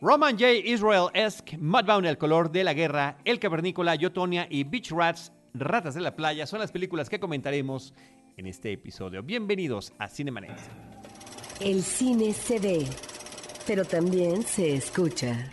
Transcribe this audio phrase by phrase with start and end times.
[0.00, 0.52] Roman J.
[0.64, 6.00] Israel-esque, Mudbound, El color de la guerra, El cavernícola, Yotonia y Beach Rats, Ratas de
[6.00, 7.92] la playa, son las películas que comentaremos
[8.36, 9.24] en este episodio.
[9.24, 10.56] Bienvenidos a Cinemanet.
[11.58, 12.86] El cine se ve,
[13.66, 15.48] pero también se escucha.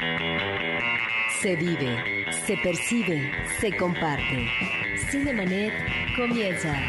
[1.41, 4.47] Se vive, se percibe, se comparte.
[5.09, 5.73] Cinemanet
[6.15, 6.79] comienza.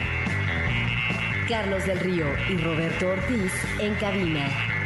[1.49, 4.86] Carlos del Río y Roberto Ortiz en cabina.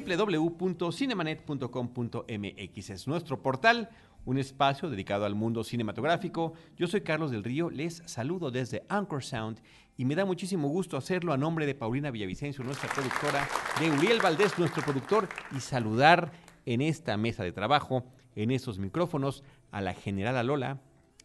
[0.00, 3.90] www.cinemanet.com.mx es nuestro portal,
[4.24, 6.54] un espacio dedicado al mundo cinematográfico.
[6.78, 9.60] Yo soy Carlos del Río, les saludo desde Anchor Sound
[9.98, 13.46] y me da muchísimo gusto hacerlo a nombre de Paulina Villavicencio, nuestra productora,
[13.78, 16.32] de Uriel Valdés, nuestro productor, y saludar
[16.64, 20.80] en esta mesa de trabajo, en estos micrófonos, a la generala Lola,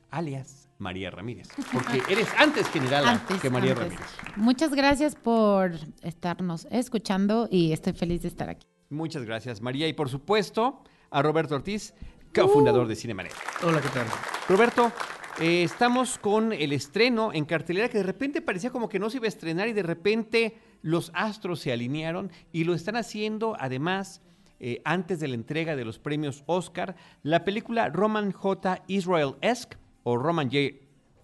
[0.10, 3.88] alias María Ramírez, porque eres antes generala Antes, que María antes.
[3.88, 4.08] Ramírez.
[4.36, 8.68] Muchas gracias por estarnos escuchando y estoy feliz de estar aquí.
[8.90, 9.88] Muchas gracias, María.
[9.88, 11.94] Y por supuesto, a Roberto Ortiz,
[12.34, 13.34] cofundador de Cinemanet.
[13.64, 14.06] Hola, ¿qué tal?
[14.48, 14.92] Roberto,
[15.40, 19.18] eh, estamos con el estreno en cartelera que de repente parecía como que no se
[19.18, 24.22] iba a estrenar y de repente los astros se alinearon y lo están haciendo además
[24.60, 28.84] eh, antes de la entrega de los premios Oscar, la película Roman J.
[28.88, 29.78] Israel-esque
[30.10, 30.74] o Roman J.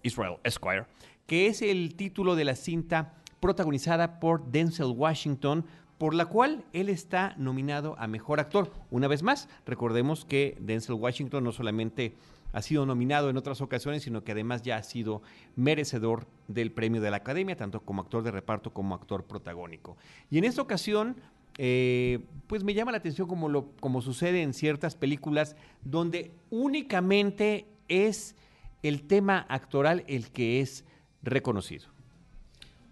[0.02, 0.84] Israel Esquire,
[1.26, 5.64] que es el título de la cinta protagonizada por Denzel Washington,
[5.96, 8.70] por la cual él está nominado a Mejor Actor.
[8.90, 12.14] Una vez más, recordemos que Denzel Washington no solamente
[12.52, 15.22] ha sido nominado en otras ocasiones, sino que además ya ha sido
[15.56, 19.96] merecedor del premio de la Academia, tanto como actor de reparto como actor protagónico.
[20.30, 21.16] Y en esta ocasión,
[21.56, 22.18] eh,
[22.48, 28.36] pues me llama la atención como, lo, como sucede en ciertas películas, donde únicamente es
[28.84, 30.84] el tema actoral el que es
[31.22, 31.86] reconocido.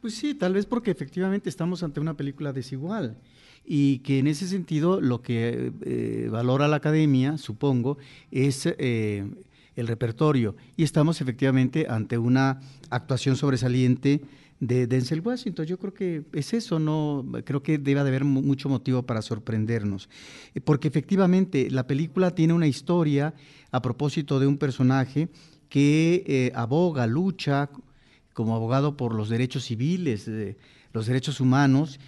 [0.00, 3.16] Pues sí, tal vez porque efectivamente estamos ante una película desigual
[3.64, 7.98] y que en ese sentido lo que eh, valora la academia, supongo,
[8.32, 9.24] es eh,
[9.76, 10.56] el repertorio.
[10.76, 12.58] Y estamos efectivamente ante una
[12.90, 14.22] actuación sobresaliente
[14.58, 15.66] de Denzel Washington.
[15.66, 19.22] Yo creo que es eso, no creo que debe de haber mu- mucho motivo para
[19.22, 20.08] sorprendernos,
[20.54, 23.34] Eh, porque efectivamente la película tiene una historia
[23.70, 25.28] a propósito de un personaje
[25.72, 27.70] que eh, aboga, lucha
[28.34, 30.58] como abogado por los derechos civiles, eh,
[30.92, 31.98] los derechos humanos,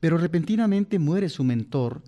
[0.00, 2.02] pero repentinamente muere su mentor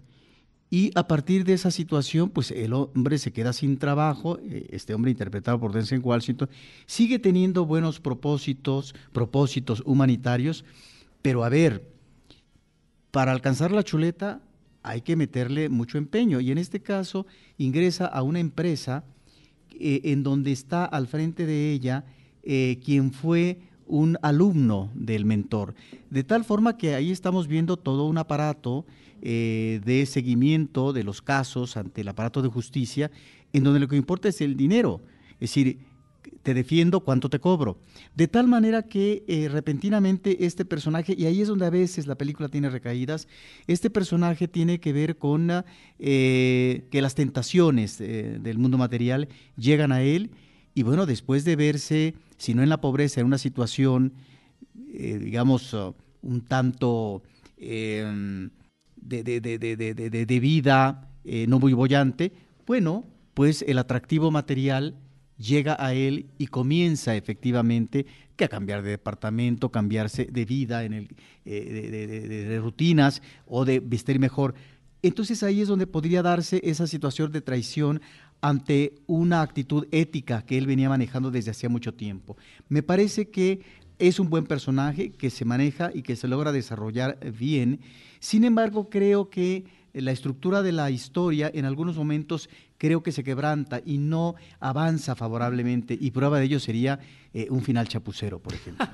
[0.68, 4.92] y a partir de esa situación, pues el hombre se queda sin trabajo, eh, este
[4.92, 6.50] hombre interpretado por Denzel Washington,
[6.86, 10.64] sigue teniendo buenos propósitos, propósitos humanitarios,
[11.22, 11.88] pero a ver,
[13.12, 14.42] para alcanzar la chuleta
[14.82, 17.28] hay que meterle mucho empeño y en este caso
[17.58, 19.04] ingresa a una empresa
[19.80, 22.04] eh, en donde está al frente de ella
[22.42, 25.74] eh, quien fue un alumno del mentor.
[26.10, 28.84] De tal forma que ahí estamos viendo todo un aparato
[29.22, 33.10] eh, de seguimiento de los casos ante el aparato de justicia,
[33.52, 35.00] en donde lo que importa es el dinero.
[35.34, 35.78] Es decir,
[36.42, 37.78] te defiendo, ¿cuánto te cobro?
[38.14, 42.16] De tal manera que eh, repentinamente este personaje, y ahí es donde a veces la
[42.16, 43.28] película tiene recaídas,
[43.66, 45.50] este personaje tiene que ver con
[45.98, 50.30] eh, que las tentaciones eh, del mundo material llegan a él,
[50.74, 54.14] y bueno, después de verse, si no en la pobreza, en una situación,
[54.74, 57.22] digamos, uh, un tanto
[57.58, 58.48] eh,
[58.96, 61.08] de, vida
[61.48, 62.32] no muy bollante,
[62.66, 64.94] bueno, pues el atractivo material
[65.40, 68.06] llega a él y comienza efectivamente
[68.36, 71.08] que a cambiar de departamento, cambiarse de vida, en el,
[71.44, 74.54] eh, de, de- rutinas o de vestir mejor.
[75.02, 78.00] Entonces ahí es donde podría darse esa situación de traición
[78.42, 82.36] ante una actitud ética que él venía manejando desde hacía mucho tiempo.
[82.68, 83.60] Me parece que
[83.98, 87.80] es un buen personaje que se maneja y que se logra desarrollar bien.
[88.18, 93.24] Sin embargo, creo que la estructura de la historia en algunos momentos creo que se
[93.24, 96.98] quebranta y no avanza favorablemente y prueba de ello sería
[97.34, 98.86] eh, un final chapucero, por ejemplo.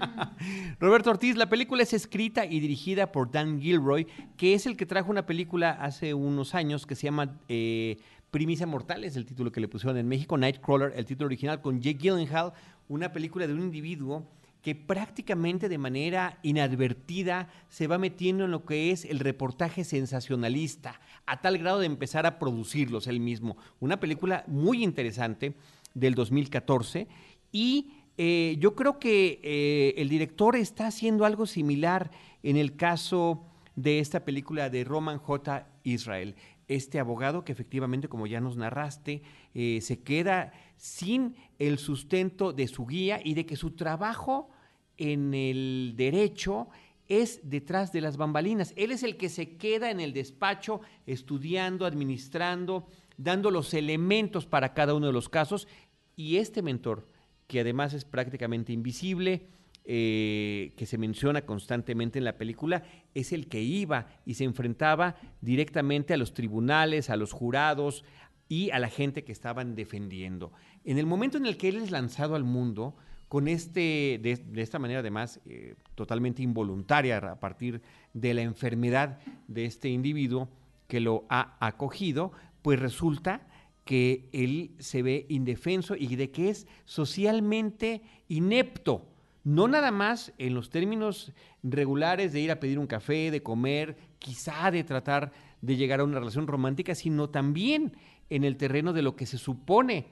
[0.80, 4.06] Roberto Ortiz, la película es escrita y dirigida por Dan Gilroy,
[4.36, 7.96] que es el que trajo una película hace unos años que se llama eh,
[8.30, 11.80] Primicia Mortal, es el título que le pusieron en México, Nightcrawler, el título original, con
[11.80, 12.52] Jake Gyllenhaal,
[12.88, 14.26] una película de un individuo
[14.66, 21.00] que prácticamente de manera inadvertida se va metiendo en lo que es el reportaje sensacionalista,
[21.24, 23.56] a tal grado de empezar a producirlos él mismo.
[23.78, 25.54] Una película muy interesante
[25.94, 27.06] del 2014
[27.52, 32.10] y eh, yo creo que eh, el director está haciendo algo similar
[32.42, 33.44] en el caso
[33.76, 35.64] de esta película de Roman J.
[35.84, 36.34] Israel.
[36.66, 39.22] Este abogado que efectivamente, como ya nos narraste,
[39.54, 44.50] eh, se queda sin el sustento de su guía y de que su trabajo
[44.98, 46.68] en el derecho
[47.08, 48.72] es detrás de las bambalinas.
[48.76, 54.74] Él es el que se queda en el despacho estudiando, administrando, dando los elementos para
[54.74, 55.68] cada uno de los casos.
[56.16, 57.06] Y este mentor,
[57.46, 59.46] que además es prácticamente invisible,
[59.88, 62.82] eh, que se menciona constantemente en la película,
[63.14, 68.02] es el que iba y se enfrentaba directamente a los tribunales, a los jurados
[68.48, 70.52] y a la gente que estaban defendiendo.
[70.84, 72.96] En el momento en el que él es lanzado al mundo,
[73.28, 77.82] con este, de, esta manera además eh, totalmente involuntaria a partir
[78.14, 79.18] de la enfermedad
[79.48, 80.48] de este individuo
[80.86, 82.32] que lo ha acogido,
[82.62, 83.46] pues resulta
[83.84, 89.06] que él se ve indefenso y de que es socialmente inepto.
[89.44, 91.32] No nada más en los términos
[91.62, 95.30] regulares de ir a pedir un café, de comer, quizá de tratar
[95.60, 97.92] de llegar a una relación romántica, sino también
[98.28, 100.06] en el terreno de lo que se supone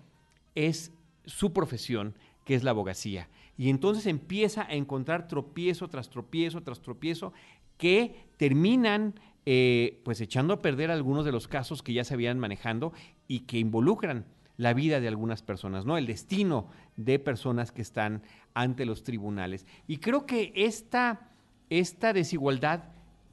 [0.55, 0.93] es
[1.25, 2.15] su profesión,
[2.45, 3.29] que es la abogacía.
[3.57, 7.33] Y entonces empieza a encontrar tropiezo tras tropiezo tras tropiezo
[7.79, 9.15] que terminan
[9.47, 12.93] eh, pues echando a perder algunos de los casos que ya se habían manejando
[13.29, 14.25] y que involucran
[14.57, 15.99] la vida de algunas personas, ¿no?
[15.99, 18.23] El destino de personas que están
[18.55, 19.67] ante los tribunales.
[19.87, 21.29] Y creo que esta,
[21.71, 22.85] esta desigualdad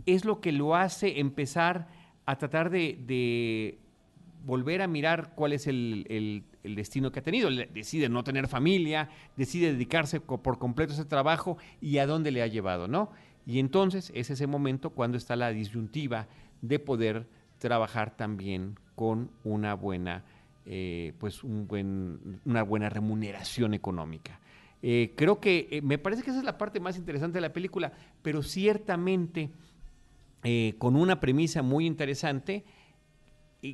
[0.06, 1.88] es lo que lo hace empezar
[2.26, 3.78] a tratar de,
[4.44, 7.50] volver a mirar cuál es el, destino que ha tenido.
[7.50, 12.42] Decide no tener familia, decide dedicarse por completo a ese trabajo y a dónde le
[12.42, 13.12] ha llevado, ¿no?
[13.46, 16.28] Y entonces es ese momento cuando está la disyuntiva
[16.62, 17.28] de poder
[17.58, 20.24] trabajar también con una buena
[20.66, 24.40] eh, pues un buen, una buena remuneración económica.
[24.84, 27.54] Eh, creo que eh, me parece que esa es la parte más interesante de la
[27.54, 29.50] película, pero ciertamente
[30.80, 32.64] con una premisa muy interesante.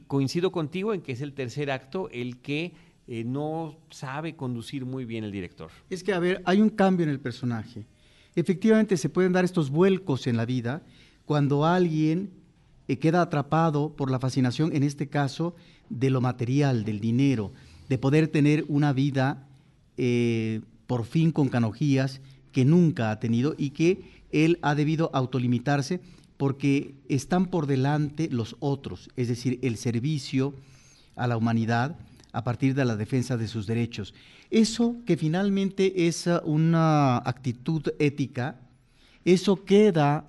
[0.07, 2.73] Coincido contigo en que es el tercer acto el que
[3.25, 5.71] no sabe conducir muy bien el director.
[5.89, 7.85] Es que, a ver, hay un cambio en el personaje.
[8.35, 10.83] Efectivamente, se pueden dar estos vuelcos en la vida
[11.25, 12.31] cuando alguien
[12.95, 15.55] queda atrapado por la fascinación, en este caso,
[15.89, 17.51] de lo material, del dinero,
[17.89, 19.47] de poder tener una vida
[19.97, 22.21] eh, por fin con canojías
[22.53, 24.01] que nunca ha tenido y que
[24.31, 25.99] él ha debido autolimitarse
[26.37, 30.53] porque están por delante los otros, es decir, el servicio
[31.15, 31.97] a la humanidad
[32.31, 34.13] a partir de la defensa de sus derechos.
[34.51, 38.61] Eso que finalmente es una actitud ética,
[39.25, 40.27] eso queda,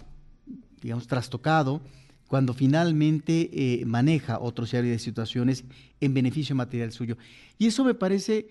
[0.81, 1.83] digamos, trastocado
[2.27, 5.65] cuando finalmente eh, maneja otro serie de situaciones
[6.01, 7.17] en beneficio material suyo.
[7.59, 8.49] Y eso me parece,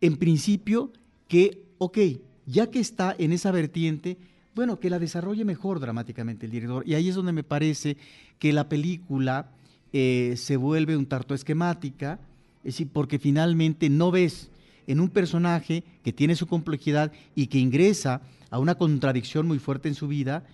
[0.00, 0.92] en principio,
[1.28, 1.98] que, ok,
[2.46, 4.18] ya que está en esa vertiente,
[4.54, 6.86] bueno, que la desarrolle mejor dramáticamente el director.
[6.86, 7.96] Y ahí es donde me parece
[8.38, 9.50] que la película
[9.92, 12.18] eh, se vuelve un tanto esquemática,
[12.58, 14.50] es decir, porque finalmente no ves
[14.86, 19.88] en un personaje que tiene su complejidad y que ingresa a una contradicción muy fuerte
[19.88, 20.44] en su vida,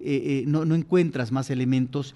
[0.00, 2.14] eh, eh, no, encuentras más elementos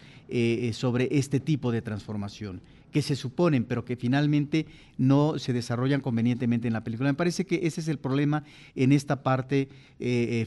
[0.72, 6.66] sobre este tipo de transformación que se suponen, pero que finalmente no se desarrollan convenientemente
[6.66, 7.10] en la película.
[7.10, 8.44] Me parece que ese es el problema
[8.74, 9.68] en esta parte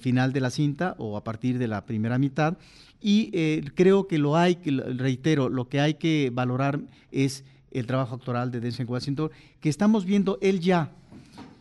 [0.01, 2.57] final de la cinta o a partir de la primera mitad.
[3.01, 3.31] Y
[3.75, 6.79] creo que lo hay, reitero, lo que hay que valorar
[7.11, 10.91] es el trabajo actoral de Denzel Washington, que estamos viendo él ya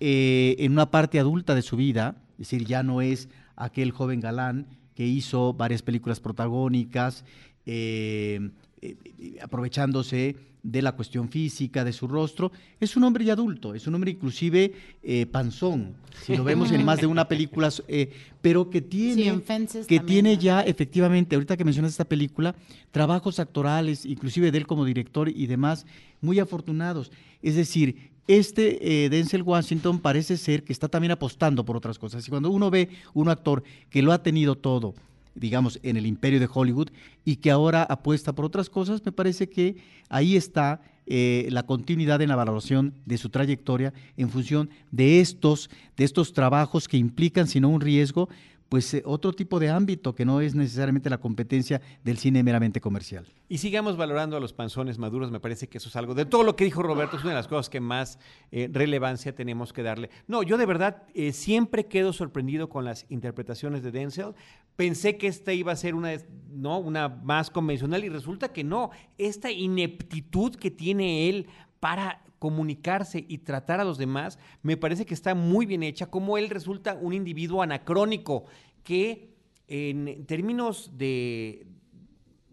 [0.00, 4.66] en una parte adulta de su vida, es decir, ya no es aquel joven galán
[4.94, 7.24] que hizo varias películas protagónicas,
[7.66, 8.50] eh,
[8.82, 8.96] eh,
[9.42, 12.52] aprovechándose de la cuestión física, de su rostro.
[12.80, 16.84] Es un hombre ya adulto, es un hombre inclusive eh, panzón, si lo vemos en
[16.84, 17.70] más de una película,
[18.40, 19.40] pero que tiene,
[19.86, 22.54] que tiene ya efectivamente, ahorita que mencionas esta película,
[22.90, 25.86] trabajos actorales, inclusive de él como director y demás,
[26.20, 27.10] muy afortunados.
[27.42, 32.26] Es decir, este eh, Denzel Washington parece ser que está también apostando por otras cosas.
[32.26, 34.94] Y cuando uno ve un actor que lo ha tenido todo,
[35.34, 36.88] digamos, en el imperio de Hollywood
[37.24, 39.76] y que ahora apuesta por otras cosas, me parece que
[40.08, 40.80] ahí está
[41.12, 46.32] eh, la continuidad en la valoración de su trayectoria en función de estos, de estos
[46.32, 48.28] trabajos que implican, si no un riesgo,
[48.68, 52.80] pues eh, otro tipo de ámbito que no es necesariamente la competencia del cine meramente
[52.80, 53.26] comercial.
[53.48, 56.44] Y sigamos valorando a los panzones maduros, me parece que eso es algo de todo
[56.44, 58.20] lo que dijo Roberto, es una de las cosas que más
[58.52, 60.10] eh, relevancia tenemos que darle.
[60.28, 64.34] No, yo de verdad siempre quedo sorprendido con las interpretaciones de Denzel.
[64.76, 66.12] Pensé que esta iba a ser una,
[66.50, 66.78] ¿no?
[66.78, 68.90] una más convencional y resulta que no.
[69.18, 71.46] Esta ineptitud que tiene él
[71.80, 76.38] para comunicarse y tratar a los demás, me parece que está muy bien hecha, como
[76.38, 78.44] él resulta un individuo anacrónico
[78.82, 79.34] que
[79.68, 81.66] en términos de,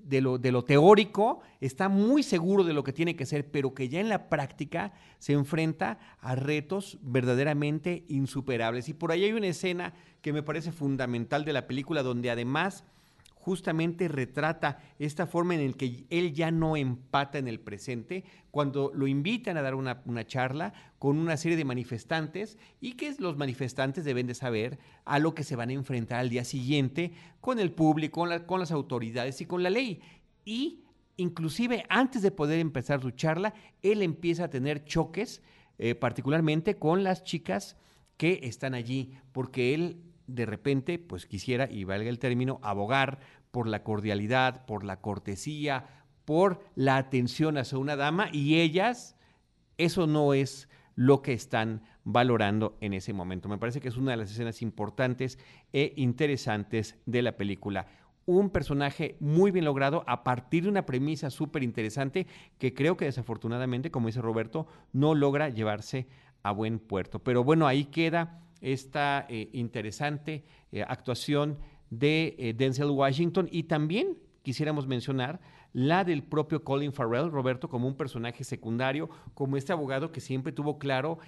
[0.08, 4.00] de lo, teórico, está muy seguro de lo que tiene que ser, pero que ya
[4.00, 8.88] en la práctica se enfrenta a retos verdaderamente insuperables.
[8.90, 12.86] Y por ahí hay una escena que me parece fundamental de la película, donde además
[13.48, 18.92] justamente retrata esta forma en la que él ya no empata en el presente, cuando
[18.94, 24.04] lo invitan a dar una, charla con una serie de manifestantes y que los manifestantes
[24.04, 27.72] deben de saber a lo que se van a enfrentar al día siguiente con el
[27.72, 30.02] público, con, con las autoridades y con la ley.
[30.44, 30.84] Y
[31.16, 35.42] inclusive antes de poder empezar su charla, él empieza a tener choques,
[35.78, 37.78] eh, particularmente con las chicas
[38.18, 43.20] que están allí, porque él de repente, pues quisiera, y valga el término, abogar
[43.52, 45.86] por la cordialidad, por la cortesía,
[46.26, 49.16] por la atención hacia una dama y ellas,
[49.78, 53.48] eso no es lo que están valorando en ese momento.
[53.48, 55.40] Me parece que es una de las escenas importantes
[55.72, 57.88] e interesantes de la película.
[58.26, 63.06] Un personaje muy bien logrado a partir de una premisa súper interesante que creo que
[63.06, 66.08] desafortunadamente, como dice Roberto, no logra llevarse
[66.44, 67.20] a buen puerto.
[67.20, 71.58] Pero bueno, ahí queda esta eh, interesante eh, actuación
[71.90, 75.40] de eh, Denzel Washington y también quisiéramos mencionar
[75.74, 80.52] la del propio Colin Farrell, Roberto, como un personaje secundario, como este abogado que siempre
[80.52, 81.20] tuvo claro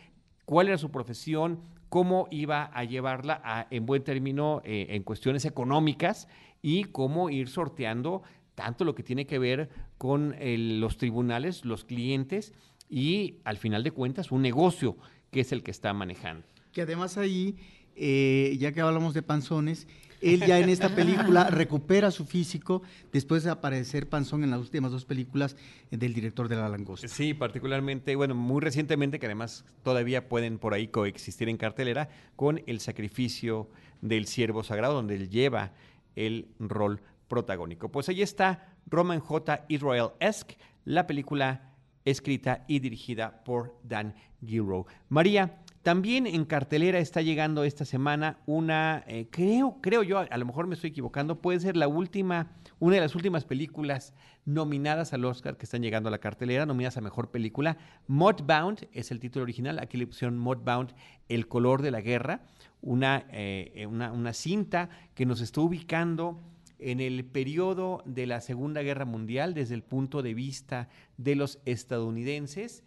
[0.45, 1.59] cuál era su profesión,
[1.89, 6.27] cómo iba a llevarla a, en buen término en cuestiones económicas
[6.61, 8.23] y cómo ir sorteando
[8.55, 12.53] tanto lo que tiene que ver con los tribunales, los clientes
[12.89, 14.97] y al final de cuentas un negocio
[15.31, 16.45] que es el que está manejando.
[16.79, 17.57] Que además ahí,
[17.97, 19.85] eh, ya que hablamos de panzones,
[20.21, 24.93] él ya en esta película recupera su físico después de aparecer panzón en las últimas
[24.93, 25.57] dos películas
[25.91, 27.09] del director de La Langosta.
[27.09, 32.07] Sí, particularmente, bueno, muy recientemente, que además todavía pueden por ahí coexistir en cartelera,
[32.37, 33.69] con El sacrificio
[34.01, 35.73] del siervo sagrado, donde él lleva
[36.15, 37.91] el rol protagónico.
[37.91, 39.65] Pues ahí está Roman J.
[39.67, 41.73] Israel-esque, la película
[42.05, 44.85] escrita y dirigida por Dan Gilroy.
[45.09, 50.45] María, también en cartelera está llegando esta semana una, eh, creo, creo yo, a lo
[50.45, 55.23] mejor me estoy equivocando, puede ser la última, una de las últimas películas nominadas al
[55.23, 57.77] Oscar que están llegando a la cartelera, nominadas a mejor película.
[58.07, 60.93] Mudbound es el título original, aquí le pusieron Mudbound,
[61.29, 62.41] El color de la guerra,
[62.81, 66.41] una, eh, una, una cinta que nos está ubicando
[66.79, 71.59] en el periodo de la Segunda Guerra Mundial desde el punto de vista de los
[71.65, 72.83] estadounidenses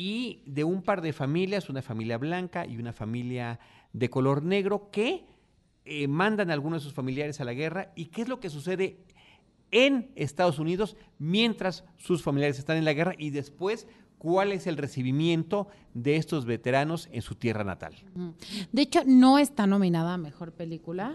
[0.00, 3.58] y de un par de familias, una familia blanca y una familia
[3.92, 5.24] de color negro, que
[5.84, 7.90] eh, mandan a algunos de sus familiares a la guerra.
[7.96, 9.00] ¿Y qué es lo que sucede
[9.72, 13.88] en Estados Unidos mientras sus familiares están en la guerra y después
[14.18, 17.94] cuál es el recibimiento de estos veteranos en su tierra natal.
[18.72, 21.14] De hecho, no está nominada a mejor película.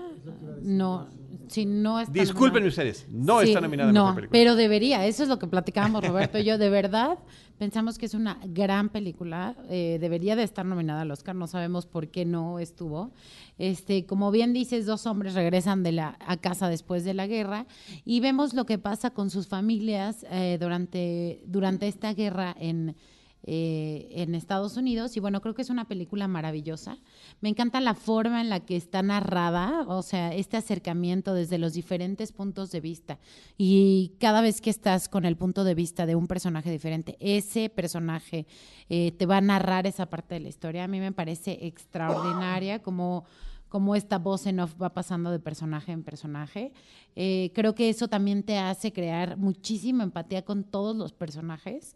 [0.61, 1.07] No,
[1.47, 4.31] si no está Disculpen ustedes, no está nominada a mejor película.
[4.31, 6.57] Pero debería, eso es lo que platicábamos Roberto y yo.
[6.57, 7.19] De verdad,
[7.63, 9.55] pensamos que es una gran película.
[9.70, 11.34] Eh, debería de estar nominada al Oscar.
[11.34, 13.12] No sabemos por qué no estuvo.
[13.58, 17.65] Este, como bien dices, dos hombres regresan de la, a casa después de la guerra
[18.03, 22.98] y vemos lo que pasa con sus familias eh, durante, durante esta guerra en
[23.45, 25.17] eh, en Estados Unidos.
[25.17, 26.97] Y bueno, creo que es una película maravillosa.
[27.41, 31.73] Me encanta la forma en la que está narrada, o sea, este acercamiento desde los
[31.73, 33.19] diferentes puntos de vista.
[33.57, 37.69] Y cada vez que estás con el punto de vista de un personaje diferente, ese
[37.69, 38.47] personaje
[38.89, 40.85] eh, te va a narrar esa parte de la historia.
[40.85, 43.25] A mí me parece extraordinaria como
[43.73, 46.73] como esta voz en off va pasando de personaje en personaje.
[47.15, 51.95] Eh, creo que eso también te hace crear muchísima empatía con todos los personajes.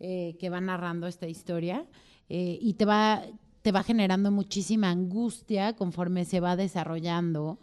[0.00, 1.84] Eh, que va narrando esta historia
[2.28, 3.20] eh, y te va,
[3.62, 7.58] te va generando muchísima angustia conforme se va desarrollando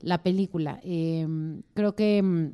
[0.00, 0.80] la película.
[0.82, 2.50] Em, creo que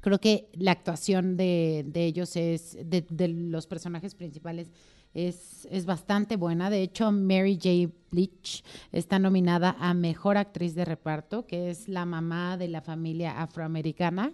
[0.00, 4.70] creo que la actuación de, ellos es, de, los personajes principales
[5.12, 6.70] es, es, bastante buena.
[6.70, 7.92] De hecho, Mary J.
[8.12, 13.42] Bleach está nominada a Mejor Actriz de Reparto, que es la mamá de la familia
[13.42, 14.32] afroamericana.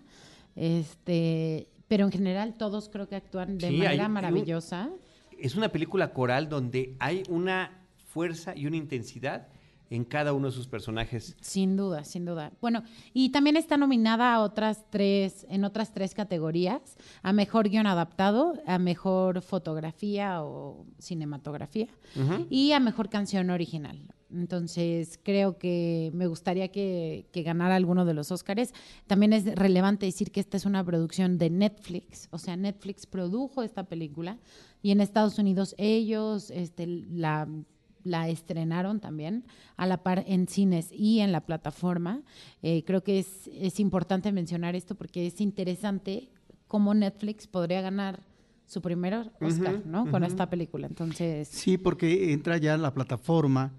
[0.54, 4.90] Este, pero en general todos creo que actúan de manera maravillosa.
[5.38, 9.48] es una película coral donde hay una fuerza y una intensidad
[9.90, 11.36] en cada uno de sus personajes.
[11.40, 12.52] Sin duda, sin duda.
[12.60, 12.82] Bueno,
[13.14, 18.54] y también está nominada a otras tres, en otras tres categorías, a mejor guion adaptado,
[18.66, 21.88] a mejor fotografía o cinematografía
[22.50, 23.98] y a mejor canción original.
[24.30, 28.74] Entonces, creo que me gustaría que, ganara alguno de los Óscares.
[29.06, 33.62] También es relevante decir que esta es una producción de Netflix, o sea, Netflix produjo
[33.62, 34.38] esta película
[34.82, 37.48] y en Estados Unidos ellos este, la,
[38.04, 39.44] la estrenaron también
[39.76, 42.22] a la par en cines y en la plataforma.
[42.62, 46.28] Eh, creo que es, es importante mencionar esto porque es interesante
[46.66, 48.22] cómo Netflix podría ganar
[48.66, 50.10] su primer Oscar, ¿no?
[50.10, 50.86] Con esta película.
[50.86, 51.48] Entonces.
[51.48, 53.72] Sí, porque entra ya la plataforma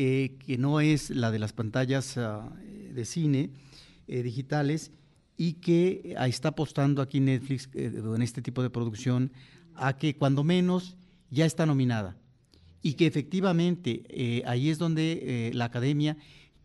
[0.00, 2.52] eh, que no es la de las pantallas ah,
[2.94, 3.50] de cine
[4.06, 4.92] eh, digitales
[5.36, 9.32] y que está apostando aquí Netflix en este tipo de producción
[9.74, 10.96] a que cuando menos
[11.30, 12.16] ya está nominada.
[12.80, 16.16] Y que efectivamente eh, ahí es donde eh, la academia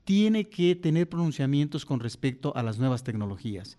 [0.04, 3.78] tiene que tener pronunciamientos con respecto a las nuevas tecnologías,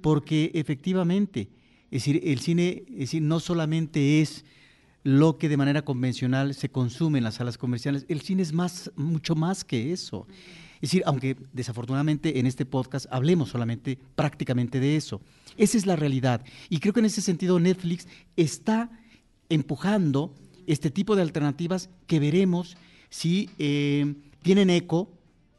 [0.00, 1.50] porque efectivamente,
[1.90, 4.44] es decir, el cine es decir, no solamente es
[5.06, 8.90] lo que de manera convencional se consume en las salas comerciales, el cine es más,
[8.96, 10.26] mucho más que eso.
[10.80, 15.20] Es decir, aunque desafortunadamente en este podcast hablemos solamente prácticamente de eso.
[15.56, 16.44] Esa es la realidad.
[16.68, 18.90] Y creo que en ese sentido Netflix está
[19.48, 20.34] empujando
[20.66, 22.76] este tipo de alternativas que veremos
[23.08, 25.08] si eh, tienen eco.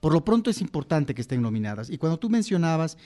[0.01, 1.89] Por lo pronto es importante que estén nominadas.
[1.89, 2.97] Y cuando tú mencionabas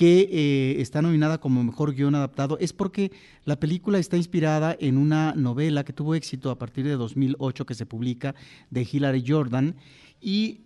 [0.00, 3.12] que eh, está nominada como mejor guion adaptado, es porque
[3.44, 7.74] la película está inspirada en una novela que tuvo éxito a partir de 2008 que
[7.74, 8.34] se publica
[8.70, 9.76] de Hilary Jordan.
[10.18, 10.60] Y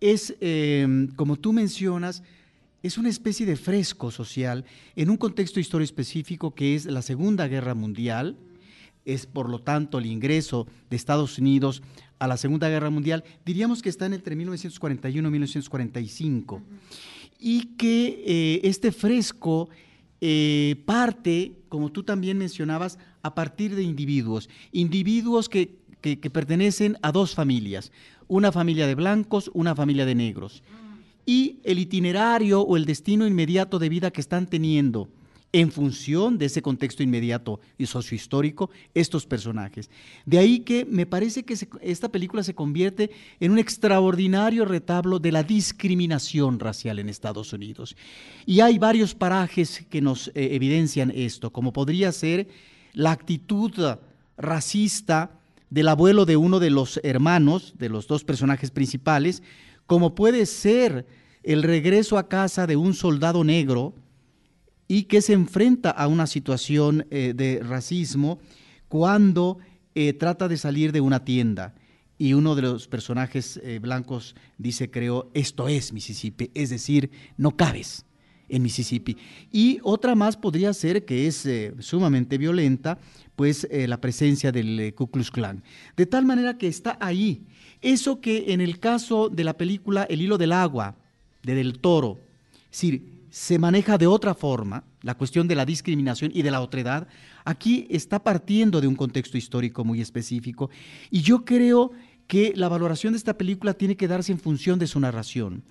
[0.00, 2.22] es, eh, como tú mencionas,
[2.82, 4.64] es una especie de fresco social
[4.96, 8.38] en un contexto histórico específico que es la Segunda Guerra Mundial,
[9.04, 11.82] es por lo tanto el ingreso de Estados Unidos
[12.18, 16.62] a la Segunda Guerra Mundial, diríamos que están entre 1941 y 1945,
[17.38, 19.68] y que eh, este fresco
[20.20, 27.12] eh, parte, como tú también mencionabas, a partir de individuos, individuos que, que pertenecen a
[27.12, 27.92] dos familias,
[28.26, 30.62] una familia de blancos, una familia de negros,
[31.26, 35.08] y el itinerario o el destino inmediato de vida que están teniendo
[35.52, 39.88] en función de ese contexto inmediato y sociohistórico, estos personajes.
[40.26, 45.32] De ahí que me parece que esta película se convierte en un extraordinario retablo de
[45.32, 47.96] la discriminación racial en Estados Unidos.
[48.44, 52.48] Y hay varios parajes que nos eh, evidencian esto, como podría ser
[52.92, 53.72] la actitud
[54.36, 55.30] racista
[55.70, 59.42] del abuelo de uno de los hermanos, de los dos personajes principales,
[59.86, 61.06] como puede ser
[61.42, 63.94] el regreso a casa de un soldado negro,
[64.88, 68.40] y que se enfrenta a una situación eh, de racismo
[68.88, 69.58] cuando
[69.94, 71.74] eh, trata de salir de una tienda
[72.16, 77.54] y uno de los personajes eh, blancos dice, creo, esto es Mississippi, es decir, no
[77.56, 78.06] cabes
[78.48, 79.16] en Mississippi.
[79.52, 81.46] Y otra más podría ser que es
[81.80, 82.98] sumamente violenta,
[83.36, 85.62] pues la presencia del Ku Klux Klan.
[85.98, 87.44] De tal manera que está ahí.
[87.82, 90.96] Eso que en el caso de la película El hilo del agua,
[91.42, 92.18] de Del Toro,
[92.64, 96.60] es decir, se maneja de otra forma, la cuestión de la discriminación y de la
[96.60, 97.08] otredad,
[97.44, 100.70] aquí está partiendo de un contexto histórico muy específico
[101.10, 101.92] y yo creo
[102.28, 105.64] que la valoración de esta película tiene que darse en función de su narración.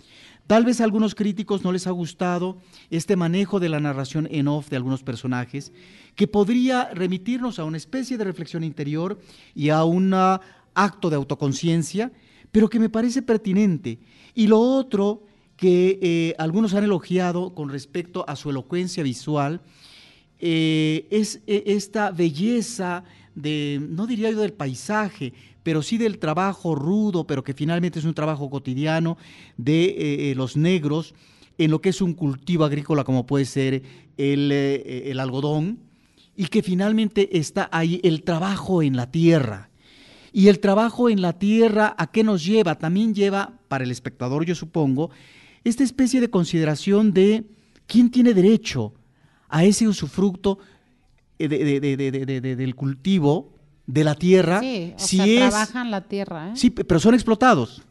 [0.48, 2.58] Tal vez a algunos críticos no les ha gustado
[2.90, 5.72] este manejo de la narración en off de algunos personajes,
[6.16, 9.20] que podría remitirnos a una especie de reflexión interior
[9.54, 12.12] y a un acto de autoconciencia,
[12.52, 14.00] pero que me parece pertinente.
[14.34, 15.24] Y lo otro
[15.58, 19.60] que eh, algunos han elogiado con respecto a su elocuencia visual,
[20.40, 26.76] eh, es e, esta belleza de, no diría yo del paisaje, pero sí del trabajo
[26.76, 29.18] rudo, pero que finalmente es un trabajo cotidiano
[29.58, 31.16] de eh, los negros
[31.58, 33.82] en lo que es un cultivo agrícola como puede ser
[34.16, 35.80] el, el algodón,
[36.36, 39.72] y que finalmente está ahí el trabajo en la tierra.
[40.32, 42.76] Y el trabajo en la tierra, ¿a qué nos lleva?
[42.76, 45.10] También lleva, para el espectador yo supongo,
[45.68, 47.46] esta especie de consideración de
[47.86, 48.94] quién tiene derecho
[49.50, 50.60] a ese usufructo
[51.40, 53.54] eh, del cultivo
[53.86, 54.60] de la tierra.
[54.60, 56.50] Sí, o si sea, trabajan la tierra.
[56.50, 56.52] ¿eh?
[56.56, 57.84] Sí, pero son explotados.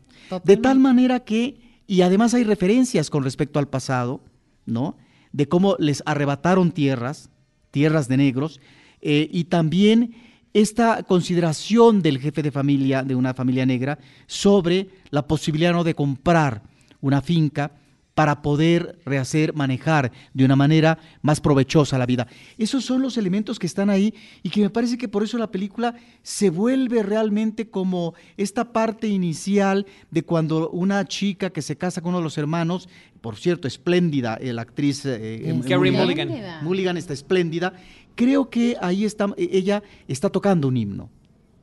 [0.45, 4.21] De tal manera que, y además hay referencias con respecto al pasado,
[4.65, 4.97] ¿no?
[5.33, 7.31] De cómo les arrebataron tierras,
[7.71, 8.61] tierras de negros,
[9.03, 10.15] eh, y también
[10.53, 15.85] esta consideración del jefe de familia, de una familia negra, sobre la posibilidad ¿no?
[15.85, 16.63] de comprar
[17.01, 17.73] una finca
[18.17, 22.27] para poder rehacer, manejar de una manera más provechosa la vida.
[22.57, 25.51] Esos son los elementos que están ahí y que me parece que por eso la
[25.51, 32.01] película se vuelve realmente como esta parte inicial de cuando una chica que se casa
[32.01, 32.89] con uno de los hermanos,
[33.21, 36.65] por cierto, espléndida, eh, la actriz eh, Mulligan.
[36.65, 37.75] Mulligan está espléndida,
[38.15, 41.11] creo que ahí está, ella está tocando un himno.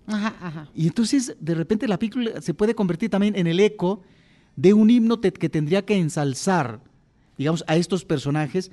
[0.06, 0.69] Ajá, ajá.
[0.76, 4.04] Y entonces de repente la película se puede convertir también en el eco
[4.56, 6.82] de un himno que tendría que ensalzar,
[7.38, 8.72] digamos, a estos personajes,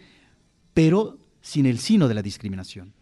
[0.75, 2.93] pero sin el sino de la discriminación.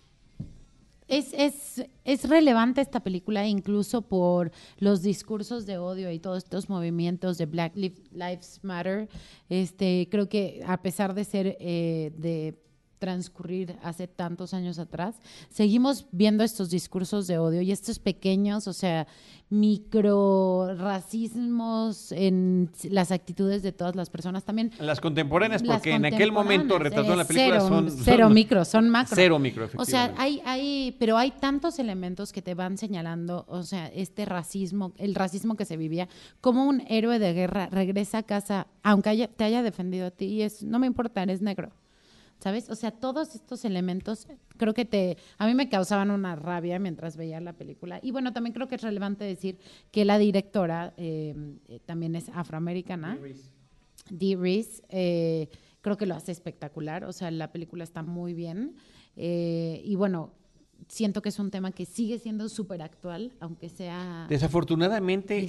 [1.08, 6.68] Es, es, es, relevante esta película incluso por los discursos de odio y todos estos
[6.68, 9.08] movimientos de Black Lives Matter.
[9.48, 12.58] Este, creo que a pesar de ser eh, de
[12.98, 15.16] transcurrir hace tantos años atrás,
[15.50, 19.06] seguimos viendo estos discursos de odio y estos pequeños, o sea,
[19.50, 24.72] micro racismos en las actitudes de todas las personas también.
[24.78, 28.88] Las contemporáneas, porque en aquel momento retrató en la película cero, son, cero micro, son
[28.90, 29.16] macro.
[29.16, 33.62] Cero micro, O sea, hay, hay, pero hay tantos elementos que te van señalando, o
[33.62, 36.08] sea, este racismo, el racismo que se vivía,
[36.40, 40.42] como un héroe de guerra regresa a casa, aunque te haya defendido a ti, y
[40.42, 41.70] es, no me importa, eres negro.
[42.38, 42.70] ¿Sabes?
[42.70, 47.16] O sea, todos estos elementos creo que te, a mí me causaban una rabia mientras
[47.16, 48.00] veía la película.
[48.02, 49.58] Y bueno, también creo que es relevante decir
[49.90, 51.34] que la directora eh,
[51.68, 53.18] eh, también es afroamericana.
[54.10, 54.82] Dee Reese.
[54.88, 55.48] Eh,
[55.80, 58.76] creo que lo hace espectacular, o sea, la película está muy bien.
[59.16, 60.32] y bueno,
[60.88, 64.26] siento que es un tema que sigue siendo súper actual, aunque sea...
[64.28, 65.46] Desafortunadamente,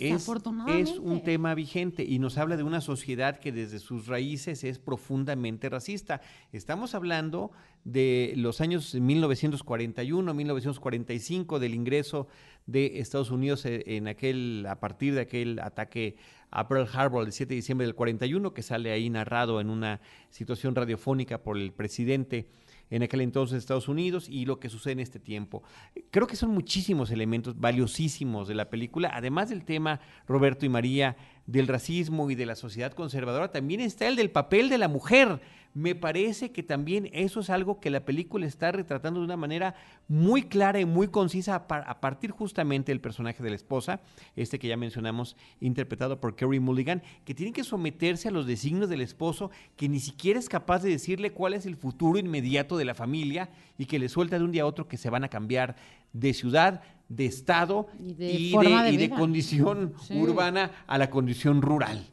[0.70, 4.64] Es, es un tema vigente y nos habla de una sociedad que desde sus raíces
[4.64, 6.22] es profundamente racista.
[6.52, 7.52] Estamos hablando
[7.86, 12.28] de los años 1941, 1945, del ingreso
[12.66, 16.18] de Estados Unidos e, en aquel, a partir de aquel ataque
[16.52, 20.02] a Pearl Harbor el 7 de diciembre del 41, que sale ahí narrado en una
[20.30, 22.48] situación radiofónica por el presidente
[22.90, 25.64] en aquel entonces Estados Unidos y lo que sucede en este tiempo.
[26.12, 31.16] Creo que son muchísimos elementos valiosísimos de la película, además del tema, Roberto y María,
[31.52, 35.42] del racismo y de la sociedad conservadora, también está el del papel de la mujer.
[35.74, 39.76] Me parece que también eso es algo que la película está retratando de una manera
[40.08, 44.02] muy clara y muy concisa a, partir justamente del personaje de la esposa,
[44.36, 48.90] este que ya mencionamos, interpretado por Kerry Mulligan, que tiene que someterse a los designios
[48.90, 52.86] del esposo, que ni siquiera es capaz de decirle cuál es el futuro inmediato de
[52.86, 55.30] la familia y que le suelta de un día a otro que se van a
[55.30, 55.76] cambiar
[56.14, 62.06] de ciudad, de estado y de, condición urbana a la condición rural.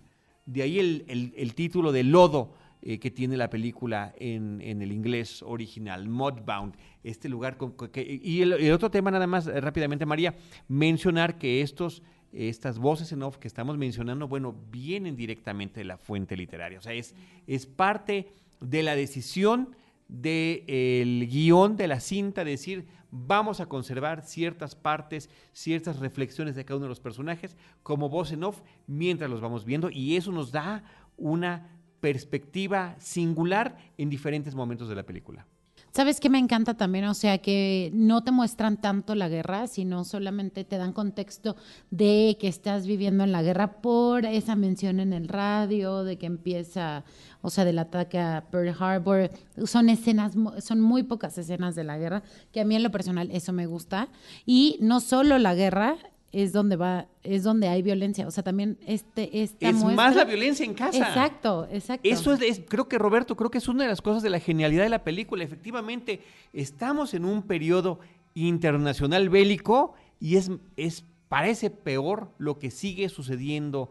[0.45, 2.55] De ahí el, el título de Lodo
[2.89, 7.59] eh, que tiene la película en, el inglés original, Mudbound, este lugar.
[7.97, 10.37] y el, otro tema nada más eh, rápidamente, María,
[10.69, 15.97] mencionar que estos estas voces en off que estamos mencionando, bueno, vienen directamente de la
[15.97, 16.79] fuente literaria.
[16.79, 17.17] O sea, es,
[17.49, 18.29] es parte
[18.61, 19.75] de la decisión
[20.07, 22.87] del guion de la cinta, decir,
[23.27, 28.33] vamos a conservar ciertas partes, ciertas reflexiones de cada uno de los personajes como voz
[28.33, 30.85] en off mientras los vamos viendo y eso nos da
[31.17, 31.69] una
[32.01, 35.47] perspectiva singular en diferentes momentos de la película.
[35.93, 37.07] ¿Sabes qué me encanta también?
[37.07, 41.57] O sea, que no te muestran tanto la guerra, sino solamente te dan contexto
[41.91, 46.27] de que estás viviendo en la guerra por esa mención en el radio, de que
[46.27, 47.05] empieza,
[47.41, 49.31] o sea, del ataque a Pearl Harbor.
[49.65, 52.23] Son escenas, son muy pocas escenas de la guerra,
[52.53, 54.09] que a mí en lo personal eso me gusta.
[54.45, 55.97] Y no solo la guerra,
[56.37, 58.27] es donde va, es donde hay violencia.
[58.27, 60.99] O sea, también este, esta Es más la violencia en casa.
[60.99, 62.07] Exacto, exacto.
[62.07, 64.83] Eso es, creo que Roberto, creo que es una de las cosas de la genialidad
[64.83, 65.45] de la película.
[65.45, 66.21] Efectivamente,
[66.53, 68.01] estamos en un periodo
[68.35, 73.89] internacional bélico y es, es, parece peor lo que sigue sucediendo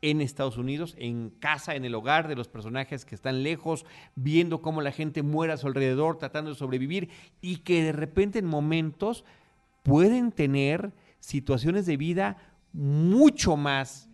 [0.00, 4.62] en Estados Unidos, en casa, en el hogar de los personajes que están lejos, viendo
[4.62, 7.10] cómo la gente muere a su alrededor, tratando de sobrevivir
[7.42, 9.26] y que de repente en momentos
[9.82, 12.36] pueden tener situaciones de vida
[12.72, 14.10] mucho más...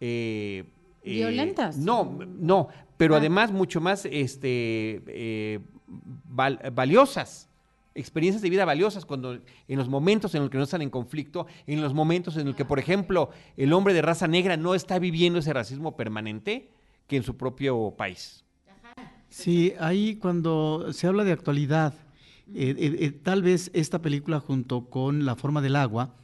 [0.00, 0.64] Eh,
[1.02, 1.78] eh, Violentas.
[1.78, 3.18] No, no, pero ah.
[3.18, 5.60] además mucho más este, eh,
[6.26, 7.48] valiosas
[7.94, 11.48] experiencias de vida valiosas cuando en los momentos en los que no están en conflicto,
[11.66, 15.00] en los momentos en los que, por ejemplo, el hombre de raza negra no está
[15.00, 16.70] viviendo ese racismo permanente
[17.08, 18.44] que en su propio país.
[19.30, 21.92] Sí, ahí cuando se habla de actualidad,
[23.24, 26.14] tal vez esta película junto con La forma del agua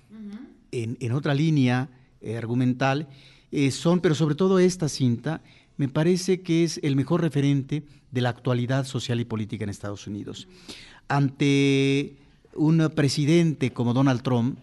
[0.83, 1.89] en, otra línea
[2.21, 3.09] eh, argumental,
[3.53, 5.43] eh, son, pero sobre todo esta cinta,
[5.77, 10.07] me parece que es el mejor referente de la actualidad social y política en Estados
[10.07, 10.49] Unidos.
[11.09, 12.17] Ante
[12.55, 14.59] un presidente como Donald Trump,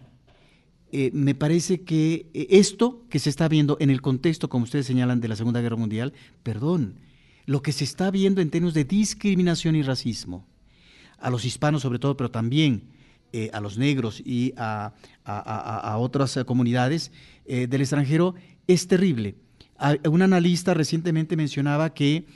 [0.90, 5.20] eh, me parece que esto que se está viendo en el contexto, como ustedes señalan,
[5.20, 6.96] de la Segunda Guerra Mundial, perdón,
[7.46, 10.46] lo que se está viendo en términos de discriminación y racismo,
[11.18, 12.82] a los hispanos sobre todo, pero también
[13.34, 14.92] eh, a los negros y a,
[15.96, 17.12] otras eh, comunidades
[17.46, 18.34] eh, del extranjero
[18.66, 19.36] es terrible.
[20.04, 22.26] Un analista recientemente mencionaba que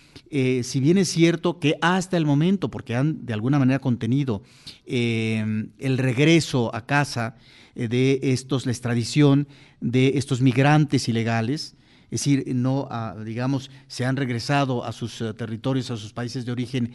[0.65, 4.43] si bien es cierto que hasta el momento, porque han de alguna manera contenido
[4.85, 7.37] el regreso a casa
[7.77, 9.47] de estos, la extradición
[9.81, 11.77] de estos migrantes ilegales,
[12.11, 12.89] es decir, no,
[13.25, 16.95] digamos, se han regresado a sus territorios, a sus países de origen,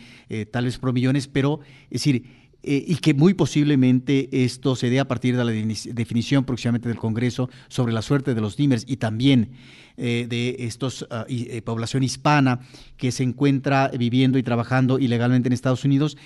[0.52, 5.08] tales por millones, pero, es decir, eh, y que muy posiblemente esto se dé a
[5.08, 9.52] partir de la definición próximamente del Congreso sobre la suerte de los Dimers y también
[9.98, 12.60] eh, de estos uh, población hispana
[12.98, 16.18] que se encuentra viviendo y trabajando ilegalmente en Estados Unidos.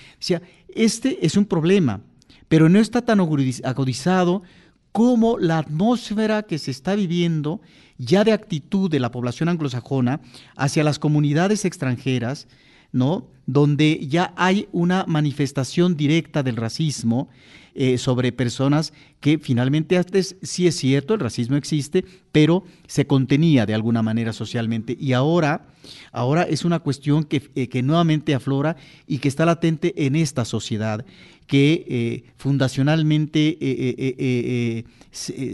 [0.67, 2.02] Este es un problema,
[2.48, 4.43] pero no está tan agudizado
[4.91, 7.62] como la atmósfera que se está viviendo
[7.98, 10.21] ya de actitud de la población anglosajona
[10.56, 12.48] hacia las comunidades extranjeras,
[12.91, 13.28] ¿no?
[13.45, 17.30] Donde ya hay una manifestación directa del racismo
[17.78, 23.65] eh, sobre personas que finalmente antes sí es cierto, el racismo existe, pero se contenía
[23.65, 25.67] de alguna manera socialmente y ahora,
[26.13, 30.45] ahora es una cuestión que, eh, que nuevamente aflora y que está latente en esta
[30.45, 31.06] sociedad
[31.48, 33.58] que eh, fundacionalmente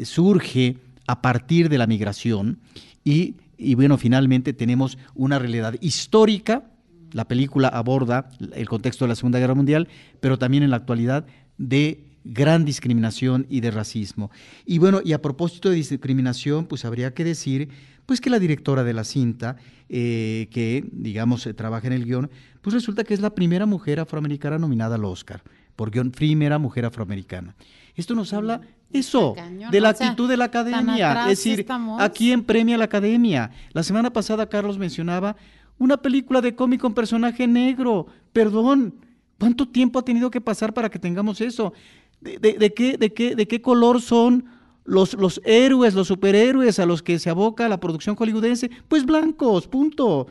[0.04, 2.60] surge a partir de la migración
[3.04, 6.66] y, y bueno, finalmente tenemos una realidad histórica
[7.12, 9.88] la película aborda el contexto de la Segunda Guerra Mundial,
[10.20, 11.26] pero también en la actualidad
[11.58, 14.32] de gran discriminación y de racismo.
[14.66, 17.70] Y bueno, y a propósito de discriminación, pues habría que decir
[18.06, 19.56] pues que la directora de la cinta,
[19.88, 22.30] eh, que digamos trabaja en el guion,
[22.62, 25.44] pues resulta que es la primera mujer afroamericana nominada al Oscar,
[25.76, 27.56] por guion primera mujer afroamericana.
[27.96, 29.36] Esto nos habla eso,
[29.72, 31.22] de la actitud de la academia.
[31.30, 33.52] Es decir, ¿a quién premia la academia?
[33.72, 35.36] La semana pasada Carlos mencionaba
[35.82, 38.06] una película de cómic con personaje negro.
[38.32, 38.94] Perdón,
[39.40, 41.74] ¿cuánto tiempo ha tenido que pasar para que tengamos eso?
[42.22, 44.46] ¿De, qué, de, qué, de qué color son
[44.86, 48.70] los, los héroes, los superhéroes a los que se aboca la producción hollywoodense?
[48.88, 50.28] Pues blancos, punto.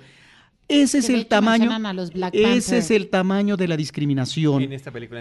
[0.68, 1.68] Ese es el tamaño.
[2.32, 4.68] Ese es el tamaño de la discriminación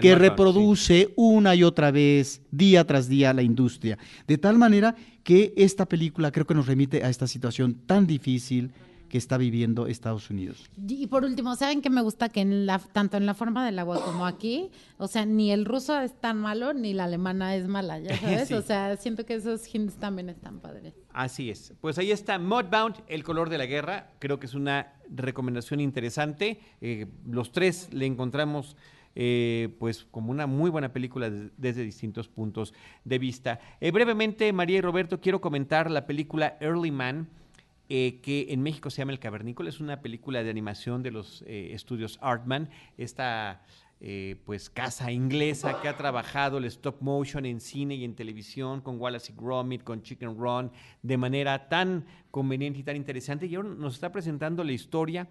[0.00, 3.98] que reproduce una y otra vez, día tras día, la industria.
[4.28, 8.70] De tal manera que esta película creo que nos remite a esta situación tan difícil,
[9.10, 10.70] que está viviendo Estados Unidos.
[10.88, 13.78] Y por último, ¿saben que me gusta que en la, tanto en la forma del
[13.78, 17.68] agua como aquí, o sea, ni el ruso es tan malo ni la alemana es
[17.68, 18.52] mala, ya sabes?
[18.52, 20.94] O sea, siento que esos hints también están padres.
[21.12, 21.74] Así es.
[21.80, 24.12] Pues ahí está Mudbound, El color de la guerra.
[24.20, 26.60] Creo que es una recomendación interesante.
[26.80, 28.76] Eh, los tres le encontramos...
[29.16, 32.72] Eh, pues como una muy buena película desde distintos puntos
[33.04, 33.58] de vista.
[33.80, 37.28] Eh, brevemente, María y Roberto, quiero comentar la película Early Man,
[37.92, 39.68] eh, que en México se llama El Cavernícola.
[39.68, 42.70] Es una película de animación de los eh, estudios Artman.
[42.96, 43.64] Esta
[44.00, 48.80] eh, pues casa inglesa que ha trabajado el stop motion en cine y en televisión
[48.80, 50.70] con Wallace y Gromit, con Chicken Run,
[51.02, 53.46] de manera tan conveniente y tan interesante.
[53.46, 55.28] Y ahora nos está presentando la historia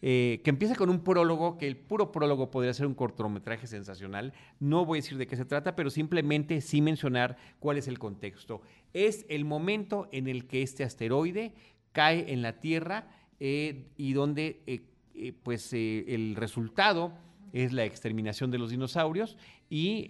[0.00, 4.32] que empieza con un prólogo, que el puro prólogo podría ser un cortometraje sensacional.
[4.58, 7.98] No voy a decir de qué se trata, pero simplemente sí mencionar cuál es el
[7.98, 8.62] contexto.
[8.94, 11.52] Es el momento en el que este asteroide
[11.92, 14.82] cae en la tierra eh, y donde eh,
[15.14, 17.12] eh, pues el resultado
[17.52, 19.36] es la exterminación de los dinosaurios
[19.68, 20.06] y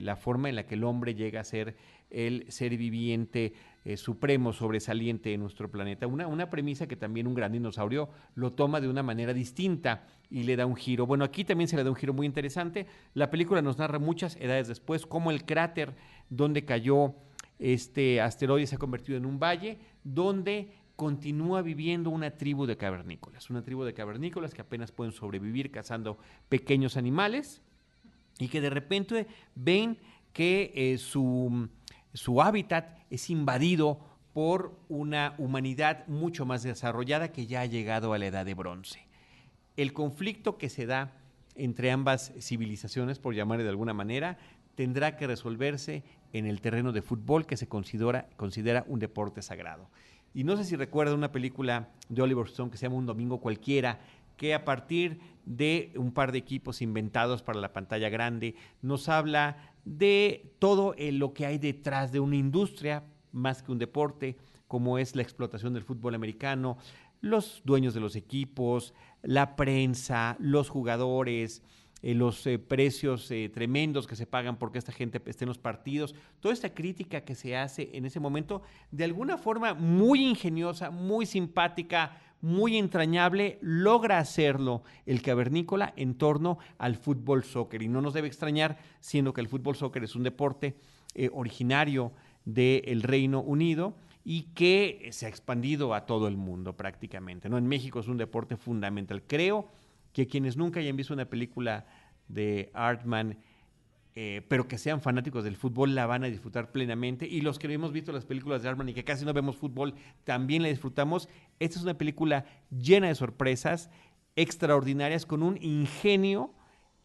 [0.00, 1.76] la forma en la que el hombre llega a ser
[2.10, 3.52] el ser viviente
[3.96, 6.06] supremo, sobresaliente en nuestro planeta.
[6.06, 10.42] Una, una premisa que también un gran dinosaurio lo toma de una manera distinta y
[10.42, 11.06] le da un giro.
[11.06, 12.86] Bueno, aquí también se le da un giro muy interesante.
[13.14, 15.94] La película nos narra muchas edades después cómo el cráter
[16.30, 17.14] donde cayó
[17.58, 23.50] este asteroide se ha convertido en un valle, donde continúa viviendo una tribu de cavernícolas,
[23.50, 27.62] una tribu de cavernícolas que apenas pueden sobrevivir cazando pequeños animales
[28.38, 29.98] y que de repente ven
[30.32, 31.68] que eh, su,
[32.14, 34.00] su hábitat es invadido
[34.32, 39.06] por una humanidad mucho más desarrollada que ya ha llegado a la edad de bronce.
[39.76, 41.12] El conflicto que se da
[41.54, 44.38] entre ambas civilizaciones, por llamarle de alguna manera,
[44.74, 49.88] tendrá que resolverse en el terreno de fútbol que se considera, considera un deporte sagrado.
[50.36, 53.40] Y no sé si recuerda una película de Oliver Stone que se llama Un Domingo
[53.40, 54.00] Cualquiera,
[54.36, 59.56] que a partir de un par de equipos inventados para la pantalla grande, nos habla
[59.86, 64.36] de todo lo que hay detrás de una industria más que un deporte,
[64.68, 66.76] como es la explotación del fútbol americano,
[67.22, 71.62] los dueños de los equipos, la prensa, los jugadores,
[72.06, 75.58] eh, los eh, precios eh, tremendos que se pagan porque esta gente esté en los
[75.58, 80.90] partidos, toda esta crítica que se hace en ese momento, de alguna forma muy ingeniosa,
[80.90, 87.82] muy simpática, muy entrañable, logra hacerlo el cavernícola en torno al fútbol soccer.
[87.82, 90.76] Y no nos debe extrañar, siendo que el fútbol soccer es un deporte
[91.32, 92.12] originario
[92.44, 97.48] del Reino Unido y que se ha expandido a todo el mundo prácticamente.
[97.48, 97.58] ¿no?
[97.58, 99.24] En México es un deporte fundamental.
[99.26, 99.66] Creo
[100.16, 101.84] que quienes nunca hayan visto una película
[102.26, 103.36] de Artman,
[104.14, 107.28] eh, pero que sean fanáticos del fútbol, la van a disfrutar plenamente.
[107.28, 109.92] Y los que hemos visto las películas de Artman y que casi no vemos fútbol,
[110.24, 111.28] también la disfrutamos.
[111.58, 113.90] Esta es una película llena de sorpresas
[114.36, 116.54] extraordinarias, con un ingenio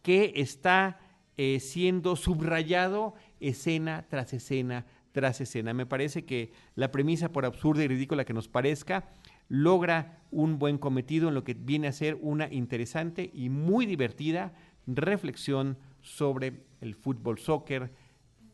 [0.04, 1.02] que está
[1.36, 5.74] eh, siendo subrayado escena tras escena tras escena.
[5.74, 9.10] Me parece que la premisa, por absurda y ridícula que nos parezca,
[9.52, 14.54] logra un buen cometido en lo que viene a ser una interesante y muy divertida
[14.88, 17.92] reflexión sobre el fútbol soccer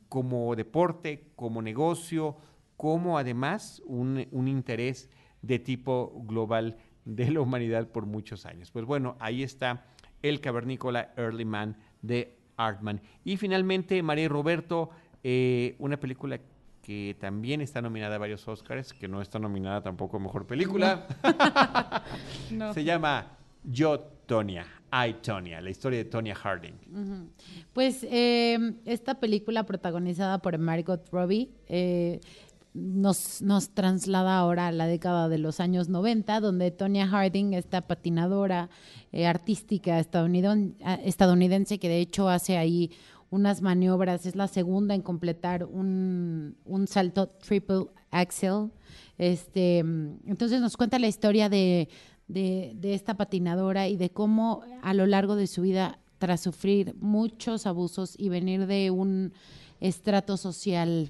[0.10, 2.36] como deporte, como negocio,
[2.78, 5.12] como además un, interés
[5.44, 8.72] de tipo global de la humanidad por muchos años.
[8.72, 9.86] Pues bueno, ahí está
[10.24, 13.02] el cavernícola Early Man de Artman.
[13.24, 14.90] Y finalmente, María Roberto,
[15.24, 16.40] eh, una película
[16.88, 21.06] que también está nominada a varios Oscars, que no está nominada tampoco a Mejor Película.
[22.50, 22.73] No.
[22.73, 23.28] Se llama
[23.65, 26.76] Yo, Tonya, I, Tonya, la historia de Tonya Harding.
[27.73, 32.21] Pues eh, esta película protagonizada por Margot Robbie eh,
[32.73, 37.82] nos, nos traslada ahora a la década de los años 90, donde Tonya Harding, esta
[37.82, 38.69] patinadora
[39.12, 42.91] eh, artística estadounidon- ah, estadounidense, que de hecho hace ahí
[43.30, 48.72] unas maniobras, es la segunda en completar un, un salto triple axel.
[49.18, 51.90] Este, entonces nos cuenta la historia de,
[52.28, 56.96] de, de esta patinadora y de cómo a lo largo de su vida, tras sufrir
[57.00, 59.34] muchos abusos y venir de un
[59.80, 61.10] estrato social,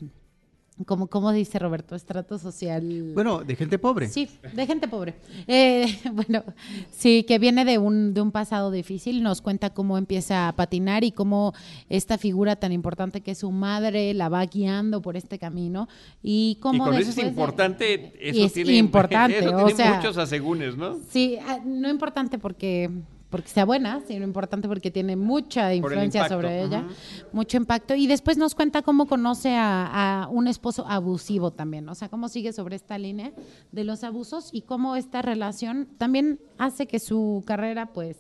[0.86, 3.12] como, como dice Roberto, estrato social.
[3.14, 4.08] Bueno, de gente pobre.
[4.08, 5.16] Sí, de gente pobre.
[5.48, 6.44] Eh, bueno,
[6.92, 11.04] sí, que viene de un, de un pasado difícil, nos cuenta cómo empieza a patinar
[11.04, 11.54] y cómo
[11.90, 15.88] esta figura tan importante que es su madre la va guiando por este camino
[16.22, 19.66] y Y cómo cuando dices después de- importante, Y eso es tiene, importante, eso o
[19.66, 20.98] tiene sea, muchos asegúnes, ¿no?
[21.10, 22.90] Sí, ah, no importante porque
[23.30, 26.88] porque sea buena, sino importante porque tiene mucha el influencia sobre ella,
[27.34, 27.96] mucho impacto.
[27.96, 32.30] Y después nos cuenta cómo conoce a, a un esposo abusivo también, o sea, cómo
[32.30, 33.34] sigue sobre esta línea
[33.72, 38.18] de los abusos y cómo esta relación también hace que su carrera, pues,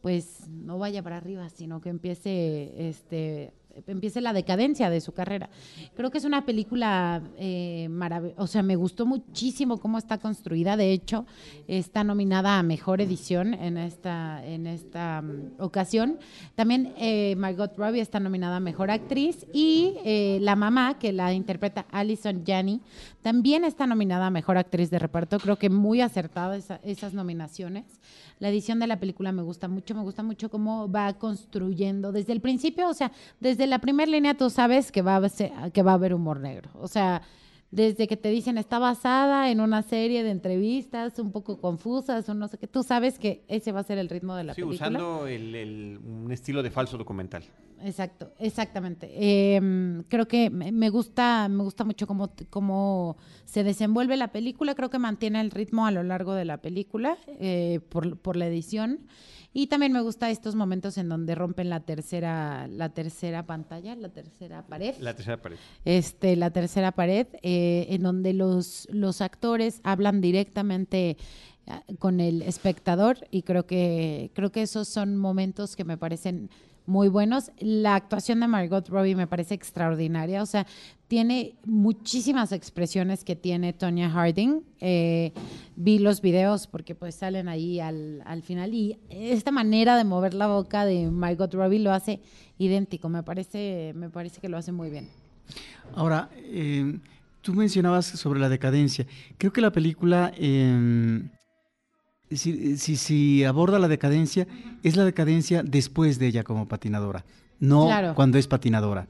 [0.00, 3.52] pues no vaya para arriba, sino que empiece, este,
[3.86, 5.48] empiece la decadencia de su carrera.
[5.94, 10.76] Creo que es una película eh, maravillosa, o sea, me gustó muchísimo cómo está construida.
[10.76, 11.26] De hecho,
[11.68, 16.18] está nominada a mejor edición en esta, en esta mm, ocasión.
[16.54, 21.32] También eh, Margot Robbie está nominada a mejor actriz y eh, la mamá que la
[21.32, 22.80] interpreta Alison Janney
[23.22, 25.38] también está nominada a mejor actriz de reparto.
[25.38, 27.84] Creo que muy acertada esa- esas nominaciones.
[28.40, 32.32] La edición de la película me gusta mucho, me gusta mucho cómo va construyendo desde
[32.32, 35.82] el principio, o sea, desde la primera línea tú sabes que va a, ser- que
[35.82, 36.70] va a haber humor negro.
[36.74, 37.22] O sea,
[37.70, 42.34] desde que te dicen está basada en una serie de entrevistas un poco confusas o
[42.34, 44.62] no sé qué, tú sabes que ese va a ser el ritmo de la Sí,
[44.62, 44.88] película.
[44.88, 47.42] usando el- el- un estilo de falso documental.
[47.82, 49.10] Exacto, exactamente.
[49.12, 54.74] Eh, creo que me me gusta, me gusta mucho cómo, cómo se desenvuelve la película.
[54.74, 58.46] Creo que mantiene el ritmo a lo largo de la película eh, por, por la
[58.46, 59.00] edición.
[59.56, 64.08] Y también me gusta estos momentos en donde rompen la tercera, la tercera pantalla, la
[64.08, 65.56] tercera pared La tercera pared.
[65.84, 71.16] este, la tercera pared, eh, en donde los, los actores hablan directamente
[71.68, 76.50] ah, con el espectador y creo que, creo que esos son momentos que me parecen
[76.86, 77.50] muy buenos.
[77.58, 80.66] La actuación de Margot Robbie me parece extraordinaria, o sea,
[81.08, 84.62] tiene muchísimas expresiones que tiene Tonya Harding.
[84.80, 85.32] Eh,
[85.76, 90.34] vi los videos porque pues salen ahí al, al final y esta manera de mover
[90.34, 92.20] la boca de Margot Robbie lo hace
[92.58, 95.08] idéntico, me parece, me parece que lo hace muy bien.
[95.94, 96.98] Ahora, eh,
[97.40, 99.06] tú mencionabas sobre la decadencia.
[99.38, 101.22] Creo que la película, eh,
[102.30, 104.46] si, si- si aborda la decadencia,
[104.82, 107.24] es la decadencia después de ella como patinadora,
[107.60, 108.14] no Claro.
[108.14, 109.06] cuando es patinadora.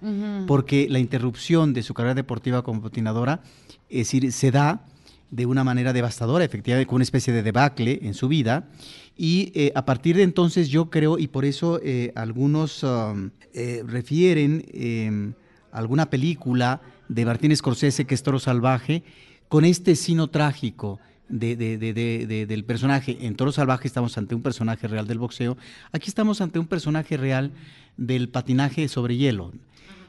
[0.46, 3.40] Porque la interrupción de su carrera deportiva como patinadora,
[3.88, 4.84] es decir, se da
[5.30, 8.68] de una manera devastadora, efectivamente, con una especie de debacle en su vida.
[9.16, 13.82] Y eh, a partir de entonces yo creo, y por eso eh, algunos um, eh,
[13.86, 15.32] refieren eh,
[15.72, 19.02] alguna película de Martín Scorsese, que es Toro Salvaje,
[19.48, 23.16] con este sino trágico de- de- de- de- de- del personaje.
[23.20, 25.56] En Toro Salvaje estamos ante un personaje real del boxeo,
[25.92, 27.52] aquí estamos ante un personaje real
[27.96, 29.52] del patinaje sobre hielo,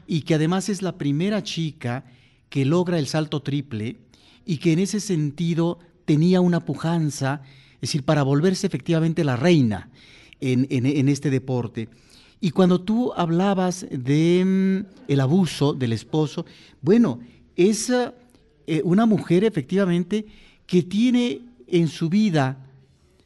[0.06, 2.04] y que además es la primera chica
[2.48, 3.96] que logra el salto triple
[4.44, 7.42] y que en ese sentido tenía una pujanza,
[7.74, 9.90] es decir, para volverse efectivamente la reina
[10.40, 11.88] en, en- en este deporte.
[12.40, 16.44] Y cuando tú hablabas de mm, el abuso del esposo,
[16.82, 17.18] bueno,
[17.56, 20.26] es eh, una mujer efectivamente
[20.66, 22.58] que tiene en su vida,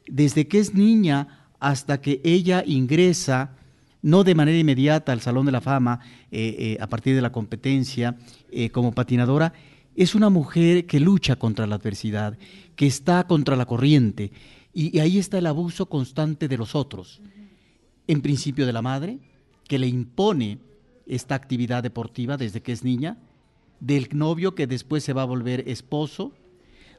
[0.07, 3.55] desde que es niña hasta que ella ingresa,
[4.01, 5.99] no de manera inmediata al Salón de la Fama,
[6.31, 8.17] eh, eh, a partir de la competencia
[8.51, 9.53] eh, como patinadora,
[9.95, 12.37] es una mujer que lucha contra la adversidad,
[12.75, 14.31] que está contra la corriente,
[14.73, 17.21] y, y ahí está el abuso constante de los otros.
[18.07, 19.19] En principio de la madre,
[19.67, 20.59] que le impone
[21.05, 23.17] esta actividad deportiva desde que es niña,
[23.79, 26.33] del novio que después se va a volver esposo,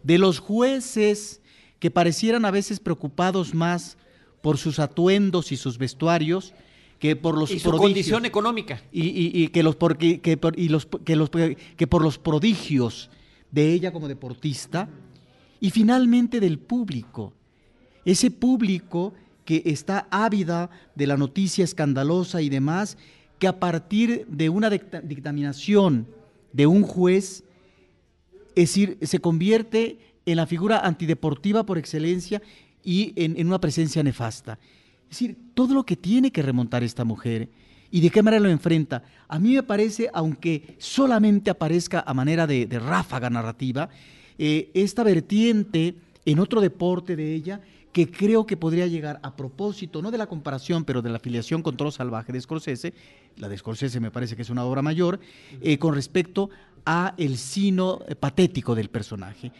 [0.02, 1.40] de los jueces
[1.78, 3.96] que parecieran a veces preocupados más
[4.40, 6.54] por sus atuendos y sus vestuarios
[6.98, 8.80] que por los y su condición económica.
[8.92, 13.10] Y, que los porque que por, y los, que los que por los prodigios
[13.50, 14.88] de ella como deportista
[15.60, 17.32] y finalmente del público.
[18.04, 22.96] Ese público que está ávida de la noticia escandalosa y demás
[23.38, 26.06] que a partir de una dictaminación
[26.52, 27.42] de un juez
[28.54, 32.42] es decir se convierte en la figura antideportiva por excelencia
[32.84, 34.58] y en, una presencia nefasta.
[35.04, 37.48] Es decir, todo lo que tiene que remontar esta mujer
[37.90, 42.46] y de qué manera lo enfrenta, a mí me parece, aunque solamente aparezca a manera
[42.46, 43.90] de, ráfaga narrativa,
[44.38, 45.94] eh, esta vertiente
[46.24, 47.60] en otro deporte de ella
[47.92, 51.62] que creo que podría llegar a propósito, no de la comparación, pero de la afiliación
[51.62, 52.94] con Toro Salvaje de Scorsese,
[53.36, 55.20] la de Scorsese me parece que es una obra mayor,
[55.60, 56.48] eh, con respecto
[56.84, 59.52] a el sino eh, patético del personaje.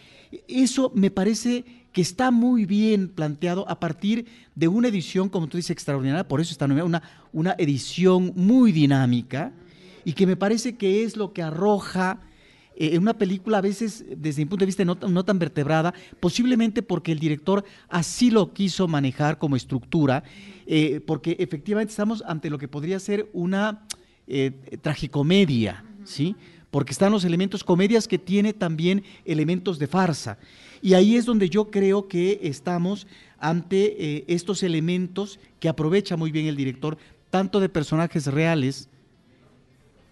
[0.49, 5.59] Eso me parece que está muy bien planteado a partir de una edición, como tú
[5.59, 7.03] dices, extraordinaria, por eso está una,
[7.33, 9.53] una edición muy dinámica
[10.05, 12.21] y que me parece que es lo que arroja
[12.75, 16.83] en eh, una película a veces desde mi punto de vista no, tan vertebrada, posiblemente
[16.83, 20.25] porque el director así lo quiso manejar como estructura,
[20.67, 23.87] eh, porque efectivamente estamos ante lo que podría ser una
[24.81, 26.35] tragicomedia, ¿sí?
[26.73, 30.39] Porque están los elementos comedias que tiene también elementos de farsa.
[30.81, 33.07] Y ahí es donde yo creo que estamos
[33.39, 36.97] ante eh, estos elementos que aprovecha muy bien el director,
[37.29, 38.89] tanto de personajes reales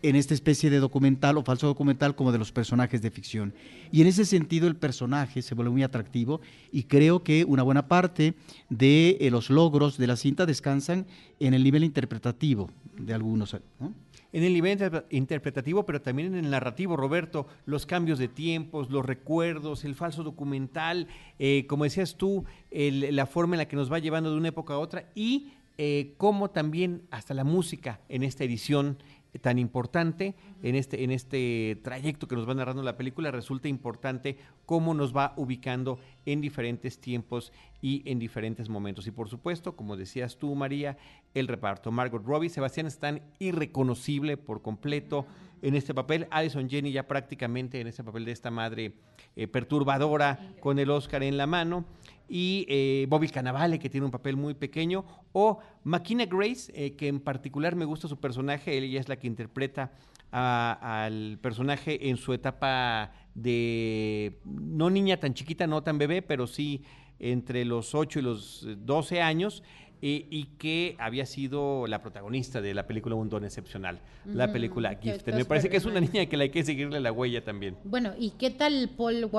[0.02, 3.54] en esta especie de documental o falso documental como de los personajes de ficción.
[3.90, 7.88] Y en ese sentido el personaje se vuelve muy atractivo y creo que una buena
[7.88, 8.34] parte
[8.68, 11.06] de eh, los logros de la cinta descansan
[11.38, 13.56] en el nivel interpretativo de algunos.
[13.78, 13.94] ¿no?
[14.32, 19.04] En el nivel interpretativo, pero también en el narrativo, Roberto, los cambios de tiempos, los
[19.04, 21.08] recuerdos, el falso documental,
[21.38, 24.74] eh, como decías tú, la forma en la que nos va llevando de una época
[24.74, 28.98] a otra y eh, cómo también hasta la música en esta edición
[29.40, 34.36] tan importante en este, en este trayecto que nos va narrando la película, resulta importante
[34.66, 39.06] cómo nos va ubicando en diferentes tiempos y en diferentes momentos.
[39.06, 40.98] Y por supuesto, como decías tú, María,
[41.34, 41.90] el reparto.
[41.90, 45.26] Margot Robbie, Sebastián Stan, irreconocible por completo
[45.62, 46.26] en este papel.
[46.30, 48.94] Alison Jenny ya prácticamente en este papel de esta madre
[49.36, 51.84] eh, perturbadora con el Oscar en la mano
[52.28, 57.08] y eh, Bobby Cannavale, que tiene un papel muy pequeño, o Makina Grace, eh, que
[57.08, 59.92] en particular me gusta su personaje, ella es la que interpreta
[60.30, 66.84] al personaje en su etapa de, no niña tan chiquita, no tan bebé, pero sí
[67.18, 69.64] entre los 8 y los 12 años,
[70.00, 75.34] y que había sido la protagonista de la película Un Don Excepcional, la película Gifted.
[75.34, 77.76] Me parece que es una niña que la hay que seguirle la huella también.
[77.84, 79.30] Bueno, ¿y qué tal Paul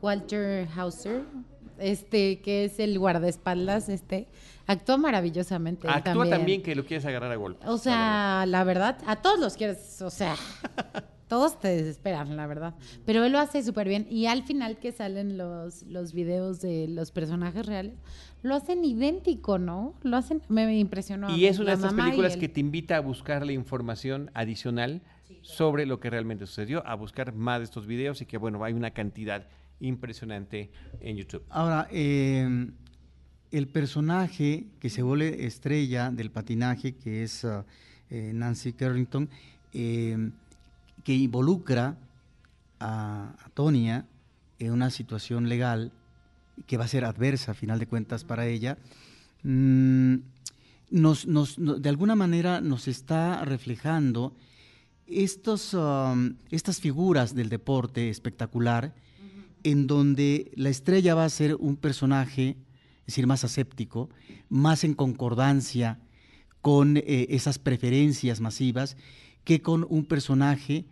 [0.00, 1.22] Walter Hauser?
[1.80, 4.28] este, que es el guardaespaldas, este,
[4.66, 5.88] actúa maravillosamente.
[5.88, 6.62] Actúa también.
[6.62, 7.66] que lo quieres agarrar a golpe.
[7.66, 8.98] O sea, la verdad.
[9.06, 10.36] a todos los quieres, o sea,
[11.30, 12.74] todos te desesperan, la verdad.
[13.06, 14.04] Pero él lo hace súper bien.
[14.10, 17.94] Y al final que salen los, los videos de los personajes reales,
[18.42, 19.94] lo hacen idéntico, ¿no?
[20.02, 21.34] Lo hacen, me impresionó.
[21.34, 25.02] Y es una de esas películas que te invita a buscar la información adicional
[25.42, 28.72] sobre lo que realmente sucedió, a buscar más de estos videos y que, bueno, hay
[28.72, 29.46] una cantidad
[29.78, 31.44] impresionante en YouTube.
[31.48, 32.72] Ahora, em,
[33.52, 37.62] el personaje que se vuelve estrella del patinaje, que es uh,
[38.10, 39.30] eh, Nancy Carrington,
[39.72, 40.32] em,
[41.10, 41.98] que involucra
[42.78, 44.06] a, Tonia
[44.60, 45.90] en una situación legal
[46.68, 48.78] que va a ser adversa, a final de cuentas, para ella,
[49.42, 50.14] mm,
[50.92, 51.26] nos,
[51.58, 54.36] de alguna manera nos está reflejando
[55.08, 58.94] estos, um, estas figuras del deporte espectacular
[59.64, 62.50] en donde la estrella va a ser un personaje,
[63.00, 64.10] es decir, más aséptico,
[64.48, 65.98] más en concordancia
[66.60, 68.96] con eh, esas preferencias masivas,
[69.42, 70.84] que con un personaje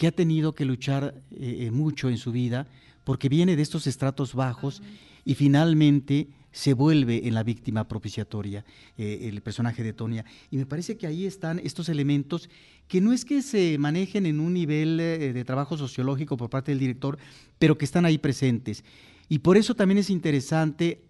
[0.00, 2.66] que ha tenido que luchar eh, eh, mucho en su vida,
[3.04, 4.80] porque viene de estos estratos bajos
[5.26, 8.64] y finalmente se vuelve en la víctima propiciatoria,
[8.96, 10.24] el personaje de Tonia.
[10.50, 12.48] Y me parece que ahí están estos elementos
[12.88, 16.72] que no es que se manejen en un nivel eh, de trabajo sociológico por parte
[16.72, 17.18] del director,
[17.58, 18.84] pero que están ahí presentes.
[19.28, 21.02] Y por eso también es interesante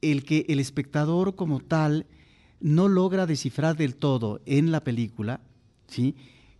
[0.00, 2.06] el que el espectador como tal
[2.60, 5.42] no logra descifrar del todo en la película,
[5.86, 6.16] ¿sí?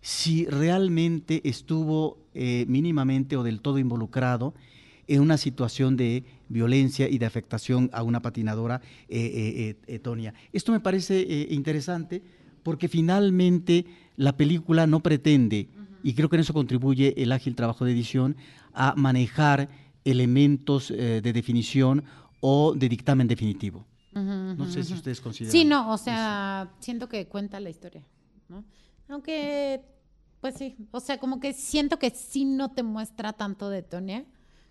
[0.06, 4.54] Si realmente estuvo eh, mínimamente o del todo involucrado
[5.08, 10.32] en una situación de violencia y de afectación a una patinadora eh, Tonia.
[10.52, 12.22] Esto me parece interesante
[12.62, 13.84] porque finalmente
[14.14, 15.68] la película no pretende,
[16.04, 18.36] y creo que en eso contribuye el ágil trabajo de edición,
[18.74, 19.68] a manejar
[20.04, 22.04] elementos eh, de definición
[22.40, 23.84] o de dictamen definitivo.
[24.12, 25.50] no sé si ustedes consideran.
[25.50, 28.04] Sí, no, o sea, siento que cuenta la historia,
[28.48, 28.64] ¿no?
[29.08, 29.82] Aunque,
[30.40, 34.24] pues sí, o sea, como que siento que sí no te muestra tanto de Tonia,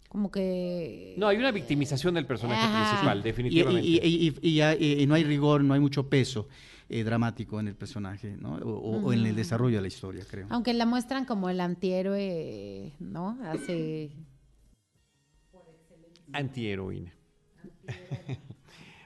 [0.10, 1.16] como que...
[1.18, 2.90] No, hay una victimización del personaje Ajá.
[2.90, 3.88] principal, Y, definitivamente.
[3.88, 6.48] y- y- y- y- y- y no hay rigor, no hay mucho peso
[6.88, 8.54] eh, dramático en el personaje, ¿no?
[8.56, 10.48] O, en el desarrollo de la historia, creo.
[10.52, 13.38] Aunque la muestran como el antihéroe, ¿no?
[13.44, 14.12] Hace...
[16.32, 17.12] Antiheroína.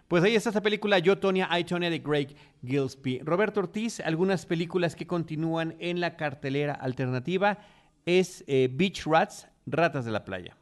[0.09, 2.35] Pues ahí está esta película, Yo, Tonia, I, Tonya de Greg
[2.65, 3.21] Gillespie.
[3.23, 7.59] Roberto Ortiz, algunas películas que continúan en la cartelera alternativa
[8.07, 10.57] es eh, Beach Rats, Ratas de la Playa.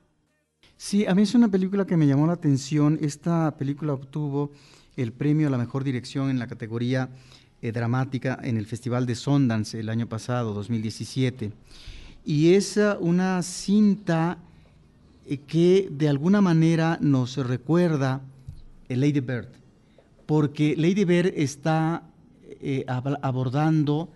[0.76, 3.00] Sí, a mí es una película que me llamó la atención.
[3.02, 4.52] Esta película obtuvo
[4.98, 7.10] el premio a la mejor dirección en la categoría
[7.62, 11.54] eh, dramática en el Festival de Sundance el año pasado, 2017.
[12.26, 14.40] Y es ah, una cinta
[15.26, 18.22] eh, que de alguna manera nos recuerda
[18.90, 19.50] Lady Bird,
[20.26, 22.04] porque Lady Bird está
[22.62, 24.12] eh, ab- abordando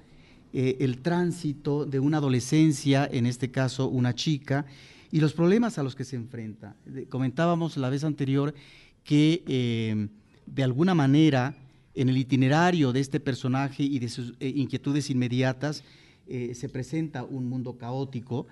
[0.53, 4.65] eh, el tránsito de una adolescencia, en este caso una chica,
[5.11, 6.75] y los problemas a los que se enfrenta.
[7.09, 8.53] Comentábamos la vez anterior
[9.03, 10.07] que eh,
[10.45, 11.55] de alguna manera
[11.95, 15.83] en el itinerario de este personaje y de sus inquietudes inmediatas
[16.53, 18.47] se presenta un mundo caótico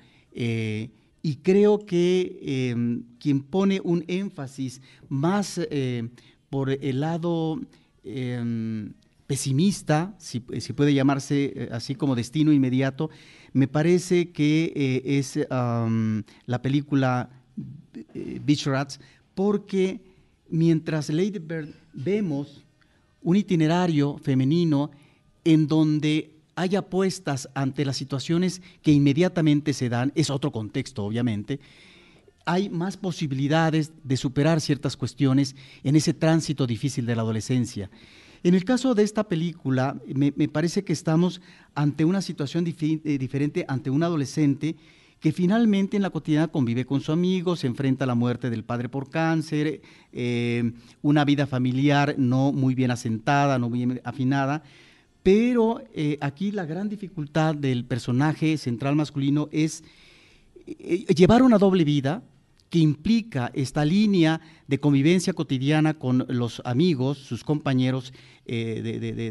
[1.22, 6.07] y creo que eh, quien pone un énfasis más eh,
[6.49, 7.59] por el lado
[8.03, 8.89] eh,
[9.28, 13.09] pesimista, si, si puede llamarse eh, así como destino inmediato,
[13.53, 17.30] me parece que eh, es la película
[18.43, 18.99] Beach Rats,
[19.36, 20.01] porque
[20.49, 22.63] mientras Lady Bird vemos
[23.22, 24.91] un itinerario femenino
[25.43, 31.62] en donde hay apuestas ante las situaciones que inmediatamente se dan, es otro contexto obviamente,
[32.45, 35.55] hay más posibilidades de superar ciertas cuestiones
[35.86, 37.89] en ese tránsito difícil de la adolescencia.
[38.43, 41.39] En el caso de esta película, me, parece que estamos
[41.76, 44.76] ante una situación eh, diferente, ante un adolescente
[45.22, 48.66] que finalmente en la cotidiana convive con su amigo, se enfrenta a la muerte del
[48.66, 49.82] padre por cáncer,
[50.12, 54.64] eh, una vida familiar no muy bien asentada, no muy bien afinada,
[55.24, 59.84] pero eh, aquí la gran dificultad del personaje central masculino es
[60.65, 62.24] eh, eh, llevar una doble vida
[62.70, 68.13] que implica esta línea de convivencia cotidiana con los amigos, sus compañeros
[68.45, 69.30] de,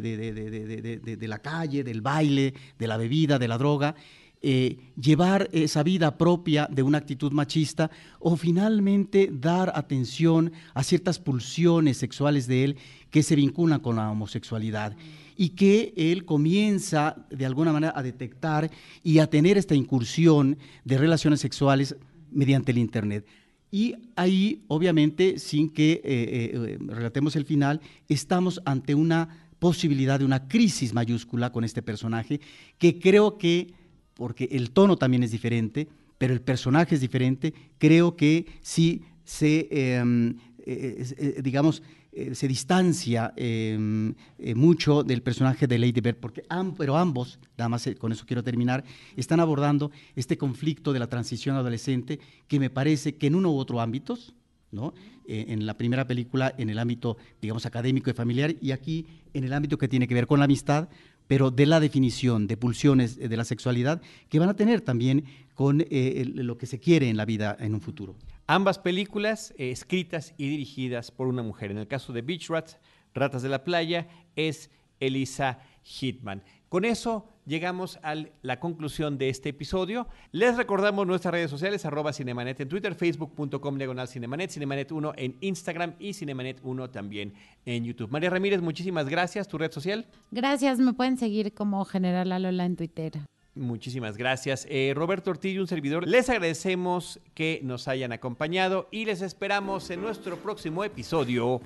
[1.20, 3.94] la calle, del baile, de la bebida, de la droga,
[4.42, 11.96] llevar esa vida propia de una actitud machista o finalmente dar atención a ciertas pulsiones
[11.96, 12.76] sexuales de él
[13.08, 14.96] que se vinculan con la homosexualidad
[15.38, 18.68] y que él comienza de alguna manera a detectar
[19.04, 21.94] y a tener esta incursión de relaciones sexuales
[22.32, 23.24] mediante el Internet.
[23.70, 30.24] Y ahí, obviamente, sin que eh, eh, relatemos el final, estamos ante una posibilidad de
[30.24, 32.40] una crisis mayúscula con este personaje,
[32.76, 33.72] que creo que,
[34.14, 35.86] porque el tono también es diferente,
[36.18, 40.34] pero el personaje es diferente, creo que sí se, eh,
[40.70, 41.82] eh, eh, digamos,
[42.18, 46.42] eh, se distancia eh, eh, mucho del personaje de Lady Bird, porque
[46.76, 48.82] pero ambos, nada más eh, con eso quiero terminar,
[49.16, 53.56] están abordando este conflicto de la transición adolescente que me parece que en uno u
[53.56, 54.34] otro ámbitos,
[54.72, 54.94] ¿no?
[55.28, 59.52] En la primera película en el ámbito, digamos, académico y familiar, y aquí en el
[59.52, 60.88] ámbito que tiene que ver con la amistad,
[61.26, 64.00] pero de la definición de pulsiones de la sexualidad
[64.30, 67.82] que van a tener también con lo que se quiere en la vida en un
[67.82, 68.16] futuro.
[68.50, 71.70] Ambas películas eh, escritas y dirigidas por una mujer.
[71.70, 72.78] En el caso de Beach Rats,
[73.12, 74.70] Ratas de la Playa, es
[75.00, 76.42] Elisa Hitman.
[76.70, 80.08] Con eso llegamos a la conclusión de este episodio.
[80.32, 85.36] Les recordamos nuestras redes sociales, arroba Cinemanet en Twitter, facebook.com diagonal Cinemanet, Cinemanet 1 en
[85.42, 87.34] Instagram y Cinemanet 1 también
[87.66, 88.10] en YouTube.
[88.10, 89.46] María Ramírez, muchísimas gracias.
[89.46, 90.06] ¿Tu red social?
[90.30, 93.20] Gracias, me pueden seguir como General Alola en Twitter.
[93.58, 94.66] Muchísimas gracias.
[94.70, 99.90] Eh, Roberto Ortiz y un servidor, les agradecemos que nos hayan acompañado y les esperamos
[99.90, 101.60] en nuestro próximo episodio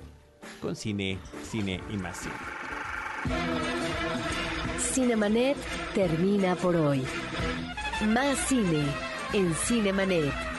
[0.61, 1.19] con Cine,
[1.49, 2.35] Cine y más Cine.
[4.79, 5.57] Cinemanet
[5.95, 7.03] termina por hoy.
[8.07, 8.85] Más cine
[9.33, 10.52] en Cinemanet.